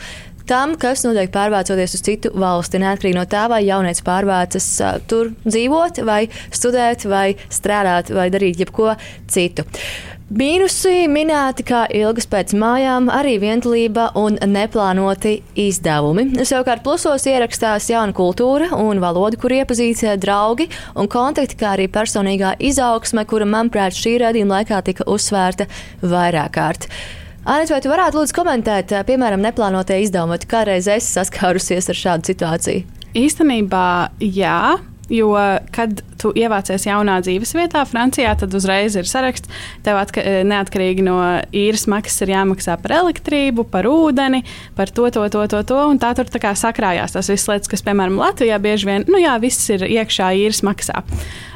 [0.49, 5.33] tam, kas notiek pārvācoties uz citu valsti, neatkarīgi no tā, vai jaunieci pārvācas uh, tur
[5.47, 8.93] dzīvot, vai studēt, vai strādāt, vai darīt jebko
[9.31, 9.67] citu.
[10.27, 16.25] Mīnusi minēti kā ilgas pēc mājām, arī vientulība un neplānoti izdevumi.
[16.43, 20.67] Savukārt plusos ierakstās jauna kultūra un valoda, kur iepazīt draugi
[20.99, 25.69] un kontakti, kā arī personīgā izaugsme, kura, manuprāt, šī radījuma laikā tika uzsvērta
[26.03, 26.89] vairāk kārt.
[27.47, 32.33] Anita, vai tu varētu lūdzu komentēt, piemēram, neplānotie izdevumi, vai kādreiz esi saskārusies ar šādu
[32.33, 32.83] situāciju?
[33.15, 33.87] Īstenībā,
[34.19, 34.59] jā.
[35.07, 35.29] Jo,
[35.71, 39.47] kad tu ievācies jaunā dzīves vietā, Francijā, tad uzreiz ir saraksts.
[39.85, 41.15] Tev atka, neatkarīgi no
[41.55, 44.43] īres maksas ir jāmaksā par elektrību, par ūdeni,
[44.75, 45.63] par to, to, to, to.
[45.71, 49.07] to un tā tur tā kā sakrājās tās visas lietas, kas, piemēram, Latvijā bieži vien,
[49.07, 51.05] nu jā, viss ir iekšā īres maksā.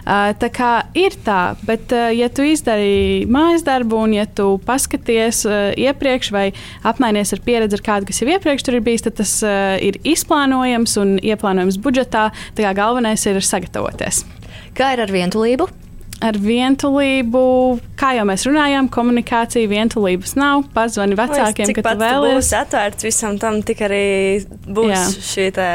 [0.05, 5.43] Tā kā ir tā, bet ja tu izdari mājas darbu un ja tu paskaties
[5.77, 6.47] iepriekš vai
[6.87, 9.35] apmainies ar pieredzi ar kādu, kas jau iepriekš tur ir bijis, tad tas
[9.83, 12.31] ir izplānojams un ieplānojams budžetā.
[12.57, 14.25] Tā kā galvenais ir sagatavoties.
[14.77, 15.69] Kā ir ar vientulību?
[16.21, 17.43] ar vientulību,
[17.99, 20.65] kā jau mēs runājām, komunikācija, vientulības nav.
[20.75, 22.37] Pazvani vecākiem, ka tu vēlies.
[22.37, 24.05] Būs atvērts visam tam, tik arī
[24.67, 25.05] būs Jā.
[25.31, 25.69] šī te,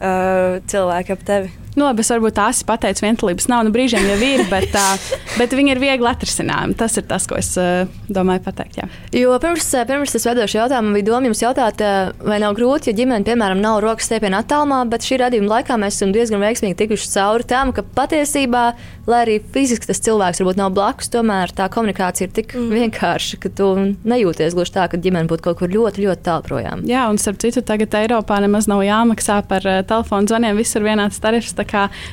[0.00, 1.61] uh, cilvēka ap tevi.
[1.72, 5.06] Nu, labi, es varbūt tās pateicu, vientulības nav, nu brīžiem jau ir, bet, uh,
[5.40, 6.76] bet viņi ir viegli atrisinājumi.
[6.76, 8.80] Tas ir tas, ko es uh, domāju pateikt.
[8.82, 8.88] Jā.
[9.16, 11.80] Jo pirms, pirms es vedošu jautājumu, bija doma jums jautāt,
[12.20, 15.96] vai nav grūti, ja ģimene, piemēram, nav rokas stiepienā attālumā, bet šī radījuma laikā mēs
[15.96, 18.64] esam diezgan veiksmīgi tikuši cauri tam, ka patiesībā,
[19.08, 22.68] lai arī fiziski tas cilvēks varbūt nav blakus, tomēr tā komunikācija ir tik mm.
[22.82, 23.70] vienkārša, ka tu
[24.08, 26.84] nejūties gluži tā, ka ģimene būtu kaut kur ļoti, ļoti tālu projām.
[26.88, 31.54] Jā, un starp citu, tagad Eiropā nemaz nav jāmaksā par telefonu zvaniem, visur vienāds tarifs.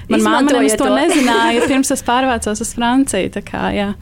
[0.09, 3.31] Man māte nemaz to, to nezināja, pirms es pārvācos uz Franciju.
[3.45, 3.93] Kā, jā.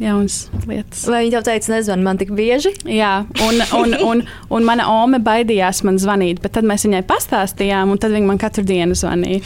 [0.00, 1.02] Jaunas lietas.
[1.10, 2.72] Vai viņa jau teica, nezvani man tik bieži?
[2.88, 3.12] Jā,
[3.44, 4.22] un, un, un,
[4.56, 8.40] un mana ome baidījās man zvanīt, bet tad mēs viņai pastāstījām, un tad viņa man
[8.40, 9.44] katru dienu zvanīja.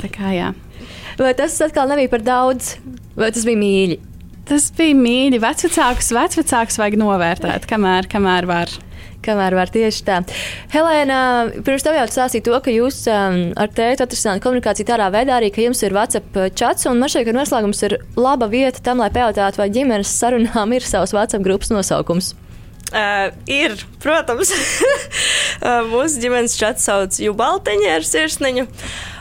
[0.00, 0.52] Tā kā jā.
[1.20, 2.76] Vai tas atkal nebija par daudz,
[3.18, 3.98] vai tas bija mīļi?
[4.48, 5.42] Tas bija mīļi.
[5.42, 8.72] Vecākus, vecākus vajag novērtēt, kamēr, kamēr var.
[9.22, 10.20] Kamēr var tieši tā.
[10.72, 11.18] Helēna,
[11.62, 15.52] pirms tam jau stāstīja to, ka jūs um, ar tēti atrisināt komunikāciju tādā veidā arī,
[15.54, 19.12] ka jums ir WhatsApp čats, un man šķiet, ka noslēgums ir laba vieta tam, lai
[19.14, 22.34] pajautātu, vai ģimenes sarunām ir savs WhatsApp grupas nosaukums.
[22.92, 24.50] Uh, ir, protams,
[25.64, 28.66] uh, mūsu ģimenes čats sauc Jubaltiņa ar sirsniņu.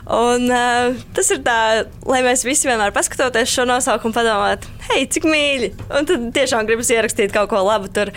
[0.09, 5.27] Un, uh, tas ir tā, lai mēs visi vienmēr paskatoties šo nosaukumu, padomāt, hei, cik
[5.29, 5.69] mīļi.
[5.93, 8.09] Un tad tiešām gribas ierakstīt kaut ko labu tur.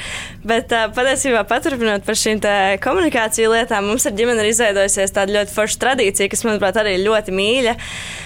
[0.49, 2.41] Bet uh, patiesībā, paturpinot par šīm
[2.85, 7.37] komunikāciju lietām, mums ar ģimeni ir izveidojusies tāda ļoti forša tradīcija, kas, manuprāt, arī ļoti
[7.37, 7.79] mīļa.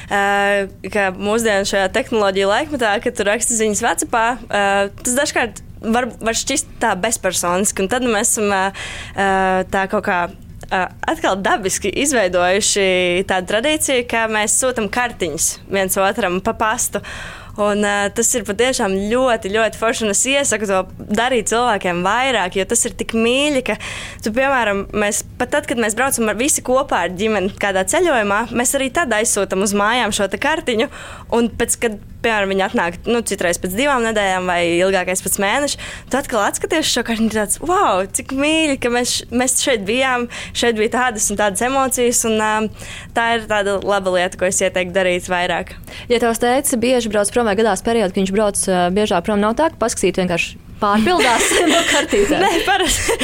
[0.08, 6.12] Uh, ka mūsdienu šajā tehnoloģiju laikmetā, kad tu raksti ziņas Vācijā, uh, tas dažkārt var,
[6.22, 7.82] var šķist tā bezpersoniski.
[7.82, 8.52] Un tad mēs esam
[9.72, 10.26] tā kaut kā.
[10.68, 17.00] Atkal dabiski izveidojuši tādu tradīciju, ka mēs sūtām kartiņas viens otram pa pastu.
[17.58, 20.10] Un, uh, tas ir patiešām ļoti, ļoti forši.
[20.12, 20.82] Es iesaku to
[21.18, 23.78] darīt cilvēkiem vairāk, jo tas ir tik mīļi, ka,
[24.24, 28.44] tu, piemēram, mēs pat tad, kad mēs braucam ar visi kopā ar ģimeni kādā ceļojumā,
[28.54, 30.86] mēs arī tad aizsūtām uz mājām šo kartiņu.
[31.34, 35.80] Un pēc, kad piemēram, viņi atnāk nu, citreiz pēc divām nedēļām vai ilgākais pēc mēneša,
[36.10, 40.78] tad atkal atskaties šo kartiņu, tāds, wow, cik mīļi, ka mēs, mēs šeit bijām, šeit
[40.78, 44.96] bija tādas un tādas emocijas, un uh, tā ir tāda laba lieta, ko es ieteiktu
[44.96, 45.76] darīt vairāk.
[46.10, 49.58] Ja tavs teicis, bieži brauc prom vai gadās periodā, kad viņš brauc biežāk prom, nav
[49.58, 52.42] tā, ka paskatīt vienkārši pārpildās no kartītēm.
[52.42, 53.16] Nē, parasti,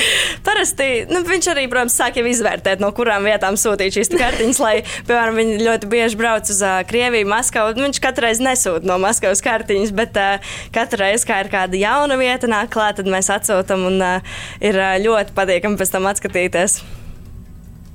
[0.47, 4.75] parasti nu, viņš arī, protams, sāk jau izvērtēt, no kurām vietām sūtīt šīs kartiņas, lai,
[5.09, 7.77] piemēram, viņi ļoti bieži brauc uz uh, Krieviju, Maskavu.
[7.79, 12.19] Viņš katru reizi nesūta no Maskavas kartiņas, bet uh, katru reizi, kā ir kāda jauna
[12.21, 16.83] vieta nāk klāt, tad mēs atsūtam un uh, ir uh, ļoti patīkami pēc tam atskatīties.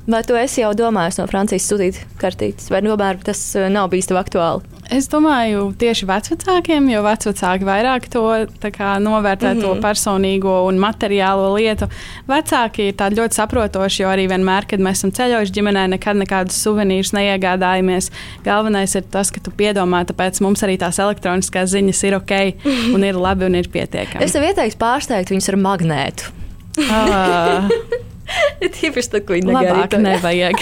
[0.09, 4.17] Vai tu esi jau domājis no Francijas sūtīt kartītes, vai tomēr tas nav bijis tev
[4.23, 4.78] aktuāli?
[4.90, 8.24] Es domāju, tieši vecākiem, jo vecāki vairāk to
[8.74, 9.62] kā, novērtē, mm -hmm.
[9.62, 9.84] to mhm.
[9.86, 11.86] personīgo un materiālo lietu.
[12.28, 17.14] Vecāki ir ļoti saprotoši, jo arī vienmēr, kad mēs esam ceļojuši ģimenē, nekad nekādus suvenīrus
[17.14, 18.12] neiegādājamies.
[18.44, 22.34] Galvenais ir tas, ka tu piedomā, tāpēc mums arī tās elektroniskās ziņas ir ok
[22.94, 24.24] un ir labi un ir pietiekami.
[24.24, 26.24] Es tev ieteiktu pārsteigt viņus ar magnētu.
[26.90, 27.70] Ah.
[28.80, 30.56] Tīpaši tā, ko viņi labāk nevajag.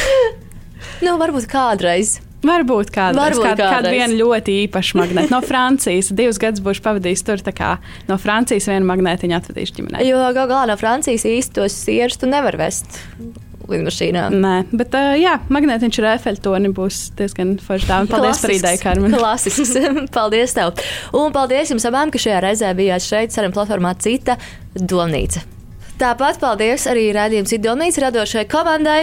[1.04, 2.20] nu, varbūt kādreiz.
[2.40, 6.08] Varbūt kāda kād, kād viena ļoti īpaša magnēta no Francijas.
[6.16, 7.74] Divus gadus būšu pavadījis tur, tā kā
[8.08, 10.06] no Francijas vienu magnētiņu atvedīšu ģimenei.
[10.08, 13.02] Jo gal galā no Francijas īstos sierus tu nevar vest.
[13.70, 14.24] Lidmašīnā.
[14.34, 17.86] Nē, bet uh, jā, magnētiņš ar efektoni būs diezgan forši.
[17.86, 19.14] Tā, paldies par ideju, Karmen.
[19.14, 19.76] Klasisks.
[20.16, 20.74] paldies tev.
[21.14, 24.40] Un paldies jums abām, ka šajā reizē bijāt šeit, sarunā platformā Cita
[24.74, 25.44] Domnīca.
[26.00, 29.00] Tāpat paldies arī rādījuma Cita Domnīca radošai komandai.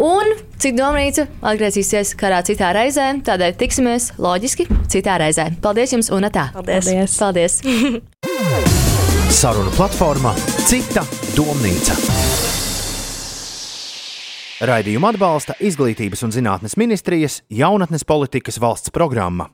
[0.00, 5.50] Un cik domnīca atgriezīsies kādā citā reizē, tādēļ tiksimies loģiski citā reizē.
[5.60, 6.48] Paldies jums un tā!
[6.54, 7.18] Paldies!
[7.18, 7.60] Paldies.
[9.42, 10.32] Saruna platforma
[10.68, 11.04] Cita
[11.36, 11.96] domnīca.
[14.62, 19.48] Raidījumu atbalsta Izglītības un zinātnes ministrijas jaunatnes politikas valsts programma.